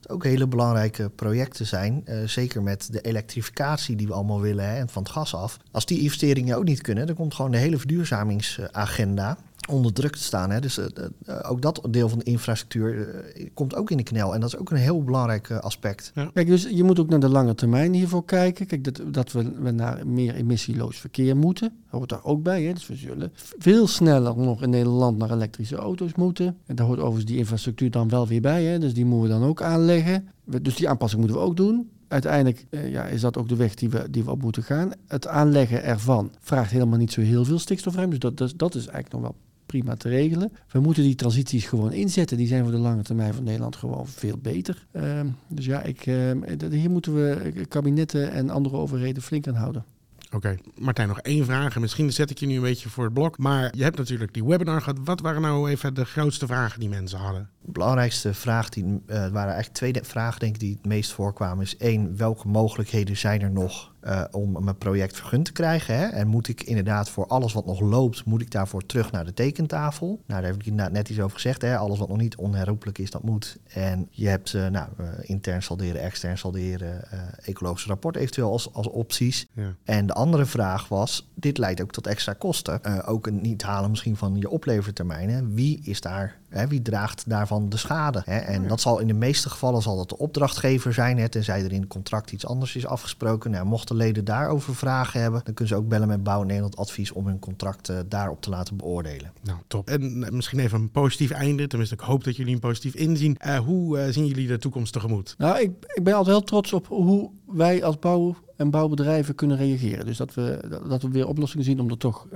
Dat 0.00 0.10
ook 0.10 0.24
hele 0.24 0.46
belangrijke 0.46 1.10
projecten 1.10 1.66
zijn. 1.66 2.02
eh, 2.04 2.16
zeker 2.24 2.62
met 2.62 2.88
de 2.92 3.00
elektrificatie 3.00 3.96
die 3.96 4.06
we 4.06 4.12
allemaal 4.12 4.40
willen 4.40 4.64
hè, 4.64 4.76
en 4.76 4.88
van 4.88 5.02
het 5.02 5.12
gas 5.12 5.34
af. 5.34 5.56
Als 5.70 5.86
die 5.86 6.00
investeringen 6.00 6.56
ook 6.56 6.64
niet 6.64 6.80
kunnen, 6.80 7.06
dan 7.06 7.16
komt 7.16 7.34
gewoon 7.34 7.50
de 7.50 7.56
hele 7.56 7.78
verduurzamingsagenda 7.78 9.38
onder 9.70 9.92
druk 9.92 10.16
te 10.16 10.22
staan. 10.22 10.50
Hè. 10.50 10.60
Dus 10.60 10.78
eh, 10.78 10.86
eh, 11.26 11.50
ook 11.50 11.62
dat 11.62 11.86
deel 11.90 12.08
van 12.08 12.18
de 12.18 12.24
infrastructuur 12.24 13.08
eh, 13.08 13.46
komt 13.54 13.74
ook 13.74 13.90
in 13.90 13.96
de 13.96 14.02
knel. 14.02 14.34
En 14.34 14.40
dat 14.40 14.52
is 14.52 14.58
ook 14.58 14.70
een 14.70 14.76
heel 14.76 15.04
belangrijk 15.04 15.48
eh, 15.50 15.58
aspect. 15.58 16.12
Kijk, 16.32 16.46
dus 16.46 16.68
je 16.70 16.84
moet 16.84 16.98
ook 16.98 17.08
naar 17.08 17.20
de 17.20 17.28
lange 17.28 17.54
termijn 17.54 17.92
hiervoor 17.94 18.24
kijken. 18.24 18.66
Kijk, 18.66 18.84
dat, 18.84 19.00
dat 19.14 19.32
we, 19.32 19.52
we 19.60 19.70
naar 19.70 20.06
meer 20.06 20.34
emissieloos 20.34 20.96
verkeer 20.98 21.36
moeten. 21.36 21.68
Dat 21.90 21.98
hoort 21.98 22.08
daar 22.08 22.24
ook 22.24 22.42
bij. 22.42 22.62
Hè. 22.62 22.72
Dus 22.72 22.86
we 22.86 22.94
zullen 22.96 23.32
veel 23.58 23.86
sneller 23.86 24.36
nog 24.36 24.62
in 24.62 24.70
Nederland 24.70 25.18
naar 25.18 25.30
elektrische 25.30 25.76
auto's 25.76 26.14
moeten. 26.14 26.56
En 26.66 26.76
daar 26.76 26.86
hoort 26.86 26.98
overigens 26.98 27.24
die 27.30 27.36
infrastructuur 27.38 27.90
dan 27.90 28.08
wel 28.08 28.26
weer 28.26 28.40
bij. 28.40 28.64
Hè. 28.64 28.78
Dus 28.78 28.94
die 28.94 29.04
moeten 29.04 29.28
we 29.34 29.38
dan 29.40 29.48
ook 29.48 29.62
aanleggen. 29.62 30.28
We- 30.44 30.62
Dus 30.62 30.74
die 30.76 30.88
aanpassing 30.88 31.20
moeten 31.20 31.40
we 31.40 31.46
ook 31.46 31.56
doen. 31.56 31.90
Uiteindelijk 32.08 32.66
eh, 32.70 32.90
ja, 32.90 33.04
is 33.04 33.20
dat 33.20 33.36
ook 33.36 33.48
de 33.48 33.56
weg 33.56 33.74
die 33.74 33.88
we, 33.90 34.10
die 34.10 34.24
we 34.24 34.30
op 34.30 34.42
moeten 34.42 34.62
gaan. 34.62 34.90
Het 35.06 35.26
aanleggen 35.26 35.82
ervan 35.84 36.32
vraagt 36.40 36.70
helemaal 36.70 36.98
niet 36.98 37.12
zo 37.12 37.20
heel 37.20 37.44
veel 37.44 37.58
stikstofruimte. 37.58 38.18
Dus 38.18 38.30
dat, 38.30 38.36
dat, 38.48 38.58
dat 38.58 38.74
is 38.74 38.86
eigenlijk 38.86 39.12
nog 39.12 39.22
wel 39.22 39.34
prima 39.70 39.96
te 39.96 40.08
regelen. 40.08 40.52
We 40.70 40.80
moeten 40.80 41.02
die 41.02 41.14
transities 41.14 41.66
gewoon 41.66 41.92
inzetten. 41.92 42.36
Die 42.36 42.46
zijn 42.46 42.62
voor 42.62 42.72
de 42.72 42.78
lange 42.78 43.02
termijn 43.02 43.34
van 43.34 43.44
Nederland 43.44 43.76
gewoon 43.76 44.06
veel 44.06 44.38
beter. 44.42 44.86
Ehm, 44.92 45.26
dus 45.48 45.64
ja, 45.64 45.82
ik, 45.82 46.06
ehm, 46.06 46.70
hier 46.70 46.90
moeten 46.90 47.14
we 47.14 47.30
eh, 47.30 47.64
kabinetten 47.68 48.32
en 48.32 48.50
andere 48.50 48.76
overheden 48.76 49.22
flink 49.22 49.48
aan 49.48 49.54
houden. 49.54 49.84
Oké, 50.32 50.56
Martijn, 50.78 51.08
nog 51.08 51.20
één 51.20 51.44
vraag. 51.44 51.74
En 51.74 51.80
misschien 51.80 52.12
zet 52.12 52.30
ik 52.30 52.38
je 52.38 52.46
nu 52.46 52.54
een 52.54 52.62
beetje 52.62 52.88
voor 52.88 53.04
het 53.04 53.12
blok. 53.12 53.38
Maar 53.38 53.76
je 53.76 53.82
hebt 53.82 53.98
natuurlijk 53.98 54.34
die 54.34 54.44
webinar 54.44 54.80
gehad. 54.80 54.98
Wat 55.04 55.20
waren 55.20 55.42
nou 55.42 55.70
even 55.70 55.94
de 55.94 56.04
grootste 56.04 56.46
vragen 56.46 56.80
die 56.80 56.88
mensen 56.88 57.18
hadden? 57.18 57.48
De 57.70 57.78
belangrijkste 57.78 58.34
vraag, 58.34 58.68
die, 58.68 58.84
eh, 58.84 59.16
waren 59.16 59.54
eigenlijk 59.54 59.72
twee 59.72 59.92
vragen 60.02 60.40
denk 60.40 60.54
ik, 60.54 60.60
die 60.60 60.72
het 60.72 60.86
meest 60.86 61.12
voorkwamen. 61.12 61.64
Is 61.64 61.76
één, 61.76 62.16
welke 62.16 62.48
mogelijkheden 62.48 63.16
zijn 63.16 63.42
er 63.42 63.50
nog 63.50 63.92
eh, 64.00 64.24
om 64.30 64.64
mijn 64.64 64.78
project 64.78 65.16
vergund 65.16 65.44
te 65.44 65.52
krijgen? 65.52 65.98
Hè? 65.98 66.06
En 66.06 66.28
moet 66.28 66.48
ik 66.48 66.62
inderdaad 66.62 67.08
voor 67.08 67.26
alles 67.26 67.52
wat 67.52 67.66
nog 67.66 67.80
loopt, 67.80 68.24
moet 68.24 68.40
ik 68.40 68.50
daarvoor 68.50 68.86
terug 68.86 69.12
naar 69.12 69.24
de 69.24 69.34
tekentafel? 69.34 70.06
Nou, 70.06 70.40
daar 70.40 70.50
heb 70.50 70.60
ik 70.60 70.66
inderdaad 70.66 70.92
net 70.92 71.08
iets 71.08 71.20
over 71.20 71.34
gezegd. 71.34 71.62
Hè? 71.62 71.76
Alles 71.76 71.98
wat 71.98 72.08
nog 72.08 72.18
niet 72.18 72.36
onherroepelijk 72.36 72.98
is, 72.98 73.10
dat 73.10 73.22
moet. 73.22 73.58
En 73.68 74.08
je 74.10 74.28
hebt 74.28 74.54
eh, 74.54 74.66
nou, 74.66 74.88
intern 75.20 75.62
salderen, 75.62 76.00
extern 76.00 76.38
salderen, 76.38 77.04
ecologisch 77.42 77.86
rapport 77.86 78.16
eventueel 78.16 78.52
als, 78.52 78.72
als 78.72 78.88
opties. 78.88 79.46
Ja. 79.52 79.74
En 79.84 80.06
de 80.06 80.14
andere 80.14 80.46
vraag 80.46 80.88
was, 80.88 81.28
dit 81.34 81.58
leidt 81.58 81.82
ook 81.82 81.92
tot 81.92 82.06
extra 82.06 82.32
kosten. 82.32 83.04
Ook 83.06 83.26
een 83.26 83.40
niet 83.40 83.62
halen 83.62 83.90
misschien 83.90 84.16
van 84.16 84.36
je 84.36 84.50
oplevertermijnen. 84.50 85.54
Wie 85.54 85.80
is 85.84 86.00
daar 86.00 86.39
Hè, 86.50 86.66
wie 86.66 86.82
draagt 86.82 87.28
daarvan 87.28 87.68
de 87.68 87.76
schade? 87.76 88.22
Hè? 88.24 88.36
En 88.38 88.68
dat 88.68 88.80
zal 88.80 88.98
in 88.98 89.06
de 89.06 89.12
meeste 89.12 89.50
gevallen 89.50 89.82
zal 89.82 89.96
dat 89.96 90.08
de 90.08 90.18
opdrachtgever 90.18 90.92
zijn, 90.92 91.18
hè, 91.18 91.28
tenzij 91.28 91.64
er 91.64 91.72
in 91.72 91.80
het 91.80 91.88
contract 91.88 92.32
iets 92.32 92.46
anders 92.46 92.76
is 92.76 92.86
afgesproken. 92.86 93.50
Nou, 93.50 93.66
mochten 93.66 93.96
leden 93.96 94.24
daarover 94.24 94.74
vragen 94.74 95.20
hebben, 95.20 95.40
dan 95.44 95.54
kunnen 95.54 95.74
ze 95.74 95.80
ook 95.80 95.88
bellen 95.88 96.08
met 96.08 96.22
Bouw 96.22 96.42
Nederland 96.42 96.76
Advies 96.76 97.12
om 97.12 97.26
hun 97.26 97.38
contract 97.38 97.88
eh, 97.88 97.96
daarop 98.08 98.40
te 98.40 98.50
laten 98.50 98.76
beoordelen. 98.76 99.32
Nou, 99.42 99.58
top. 99.66 99.88
En 99.88 100.24
eh, 100.24 100.30
misschien 100.30 100.58
even 100.58 100.80
een 100.80 100.90
positief 100.90 101.30
einde. 101.30 101.66
Tenminste, 101.66 101.94
ik 101.94 102.00
hoop 102.00 102.24
dat 102.24 102.36
jullie 102.36 102.54
een 102.54 102.60
positief 102.60 102.94
inzien. 102.94 103.36
Eh, 103.36 103.58
hoe 103.58 104.08
zien 104.12 104.26
jullie 104.26 104.46
de 104.48 104.58
toekomst 104.58 104.92
tegemoet? 104.92 105.34
Nou, 105.38 105.60
ik, 105.60 105.70
ik 105.94 106.04
ben 106.04 106.14
altijd 106.14 106.36
heel 106.36 106.44
trots 106.44 106.72
op 106.72 106.86
hoe 106.86 107.30
wij 107.46 107.84
als 107.84 107.98
bouw- 107.98 108.36
en 108.56 108.70
bouwbedrijven 108.70 109.34
kunnen 109.34 109.56
reageren. 109.56 110.06
Dus 110.06 110.16
dat 110.16 110.34
we, 110.34 110.78
dat- 110.88 111.02
we 111.02 111.08
weer 111.08 111.26
oplossingen 111.28 111.64
zien 111.64 111.80
om 111.80 111.90
er 111.90 111.98
toch 111.98 112.26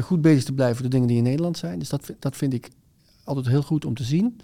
goed 0.00 0.20
bezig 0.22 0.44
te 0.44 0.52
blijven 0.52 0.76
voor 0.76 0.84
de 0.84 0.90
dingen 0.90 1.08
die 1.08 1.16
in 1.16 1.22
Nederland 1.22 1.58
zijn. 1.58 1.78
Dus 1.78 1.88
dat, 1.88 2.10
dat 2.18 2.36
vind 2.36 2.52
ik 2.54 2.68
altijd 3.28 3.46
heel 3.46 3.62
goed 3.62 3.84
om 3.84 3.94
te 3.94 4.02
zien. 4.02 4.40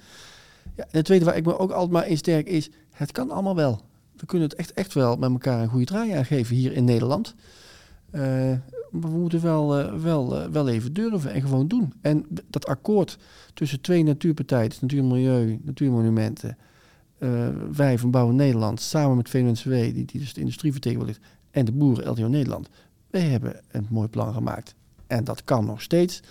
Ja, 0.77 0.83
en 0.83 0.97
het 0.97 1.05
tweede 1.05 1.25
waar 1.25 1.37
ik 1.37 1.45
me 1.45 1.59
ook 1.59 1.71
altijd 1.71 1.93
maar 1.93 2.09
in 2.09 2.17
sterk 2.17 2.49
is, 2.49 2.71
het 2.91 3.13
kan 3.13 3.31
allemaal 3.31 3.57
wel. 3.57 3.81
We 4.17 4.27
kunnen 4.27 4.49
het 4.49 4.59
echt, 4.59 4.73
echt 4.73 4.95
wel 4.95 5.17
met 5.17 5.31
elkaar 5.31 5.63
een 5.63 5.69
goede 5.69 5.85
draai 5.85 6.13
aangeven 6.13 6.57
hier 6.57 6.73
in 6.73 6.85
Nederland. 6.85 7.35
Eh, 8.11 8.23
maar 8.91 9.11
we 9.11 9.19
moeten 9.19 9.43
wel, 9.43 9.79
eh, 9.79 9.95
wel, 9.95 10.41
eh, 10.41 10.49
wel 10.49 10.69
even 10.69 10.93
durven 10.93 11.33
en 11.33 11.41
gewoon 11.41 11.69
doen. 11.69 11.93
En 12.01 12.27
dat 12.51 12.67
akkoord 12.67 13.19
tussen 13.55 13.81
twee 13.81 14.05
natuurpartijen, 14.05 14.69
dus 14.69 14.81
Natuur 14.81 14.99
en 14.99 15.07
Milieu, 15.07 15.61
Natuurmonumenten, 15.63 16.57
wij 17.73 17.99
van 17.99 18.11
Bouwen 18.11 18.37
Nederland, 18.37 18.81
samen 18.81 19.17
met 19.17 19.29
VNCW, 19.29 19.71
die, 19.71 19.93
die 19.93 20.21
dus 20.21 20.35
de 20.35 20.41
industrie 20.41 20.73
vertegenwoordigt, 20.73 21.21
en 21.51 21.65
de 21.65 21.73
boeren 21.73 22.11
LTO 22.11 22.29
Nederland, 22.29 22.69
wij 23.11 23.21
hebben 23.21 23.61
een 23.71 23.87
mooi 23.91 24.09
plan 24.09 24.35
gemaakt. 24.35 24.75
En 25.07 25.25
dat 25.25 25.45
kan 25.45 25.65
nog 25.65 25.83
steeds. 25.83 26.23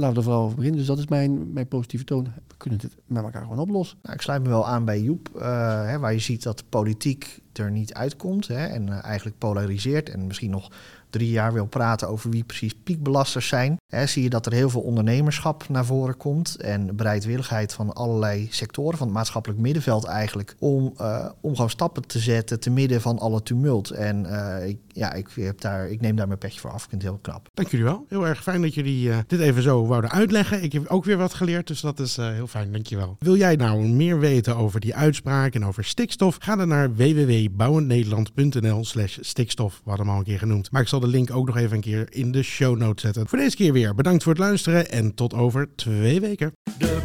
Laten 0.00 0.14
we 0.14 0.18
er 0.18 0.22
vooral 0.26 0.44
over 0.44 0.56
beginnen. 0.56 0.78
Dus 0.78 0.88
dat 0.88 0.98
is 0.98 1.06
mijn, 1.06 1.52
mijn 1.52 1.68
positieve 1.68 2.04
toon. 2.04 2.24
We 2.24 2.54
kunnen 2.56 2.78
dit 2.78 2.96
met 3.06 3.22
elkaar 3.22 3.42
gewoon 3.42 3.58
oplossen. 3.58 3.98
Nou, 4.02 4.14
ik 4.14 4.22
sluit 4.22 4.42
me 4.42 4.48
wel 4.48 4.66
aan 4.66 4.84
bij 4.84 5.00
Joep, 5.00 5.30
eh, 5.36 5.84
hè, 5.84 5.98
waar 5.98 6.12
je 6.12 6.18
ziet 6.18 6.42
dat 6.42 6.64
politiek 6.68 7.40
er 7.52 7.70
niet 7.70 7.94
uitkomt 7.94 8.48
hè, 8.48 8.66
en 8.66 8.88
eh, 8.88 9.04
eigenlijk 9.04 9.38
polariseert 9.38 10.08
en 10.08 10.26
misschien 10.26 10.50
nog 10.50 10.70
drie 11.10 11.30
jaar 11.30 11.52
wil 11.52 11.66
praten 11.66 12.08
over 12.08 12.30
wie 12.30 12.44
precies 12.44 12.74
piekbelasters 12.84 13.48
zijn. 13.48 13.76
Hè, 13.86 14.06
zie 14.06 14.22
je 14.22 14.30
dat 14.30 14.46
er 14.46 14.52
heel 14.52 14.70
veel 14.70 14.80
ondernemerschap 14.80 15.68
naar 15.68 15.84
voren 15.84 16.16
komt 16.16 16.56
en 16.56 16.96
bereidwilligheid 16.96 17.72
van 17.72 17.92
allerlei 17.92 18.48
sectoren 18.50 18.98
van 18.98 19.06
het 19.06 19.16
maatschappelijk 19.16 19.60
middenveld 19.60 20.04
eigenlijk 20.04 20.54
om, 20.58 20.92
eh, 20.96 21.28
om 21.40 21.54
gewoon 21.54 21.70
stappen 21.70 22.06
te 22.06 22.18
zetten 22.18 22.60
te 22.60 22.70
midden 22.70 23.00
van 23.00 23.18
alle 23.18 23.42
tumult. 23.42 23.90
En 23.90 24.26
eh, 24.26 24.74
ja, 24.88 25.12
ik, 25.12 25.28
heb 25.34 25.60
daar, 25.60 25.90
ik 25.90 26.00
neem 26.00 26.16
daar 26.16 26.26
mijn 26.26 26.38
petje 26.38 26.60
voor 26.60 26.70
af. 26.70 26.82
Ik 26.82 26.88
vind 26.90 27.02
het 27.02 27.10
heel 27.10 27.20
knap. 27.22 27.48
Dank 27.54 27.68
jullie 27.68 27.86
wel. 27.86 28.04
Heel 28.08 28.26
erg 28.26 28.42
fijn 28.42 28.62
dat 28.62 28.74
jullie 28.74 29.10
eh, 29.10 29.18
dit 29.26 29.40
even 29.40 29.62
zo 29.62 29.86
wouden 29.86 30.10
uitleggen. 30.10 30.62
Ik 30.62 30.72
heb 30.72 30.86
ook 30.86 31.04
weer 31.04 31.16
wat 31.16 31.34
geleerd, 31.34 31.66
dus 31.66 31.80
dat 31.80 32.00
is 32.00 32.16
heel 32.16 32.46
fijn. 32.46 32.72
Dank 32.72 32.86
je 32.86 32.96
wel. 32.96 33.16
Wil 33.18 33.36
jij 33.36 33.56
nou 33.56 33.88
meer 33.88 34.18
weten 34.18 34.56
over 34.56 34.80
die 34.80 34.94
uitspraak 34.94 35.54
en 35.54 35.66
over 35.66 35.84
stikstof? 35.84 36.36
Ga 36.40 36.56
dan 36.56 36.68
naar 36.68 36.94
www.bouwendnederland.nl 36.94 38.84
slash 38.84 39.18
stikstof. 39.20 39.80
We 39.84 39.92
hem 39.92 40.08
al 40.08 40.18
een 40.18 40.24
keer 40.24 40.38
genoemd. 40.38 40.70
Maar 40.70 40.82
ik 40.82 40.88
zal 40.88 40.99
de 41.00 41.06
link 41.06 41.34
ook 41.34 41.46
nog 41.46 41.56
even 41.56 41.76
een 41.76 41.82
keer 41.82 42.06
in 42.10 42.32
de 42.32 42.42
show 42.42 42.76
notes 42.76 43.02
zetten. 43.02 43.28
Voor 43.28 43.38
deze 43.38 43.56
keer 43.56 43.72
weer 43.72 43.94
bedankt 43.94 44.22
voor 44.22 44.32
het 44.32 44.40
luisteren 44.40 44.90
en 44.90 45.14
tot 45.14 45.34
over 45.34 45.68
twee 45.76 46.20
weken. 46.20 46.52
De 46.78 46.98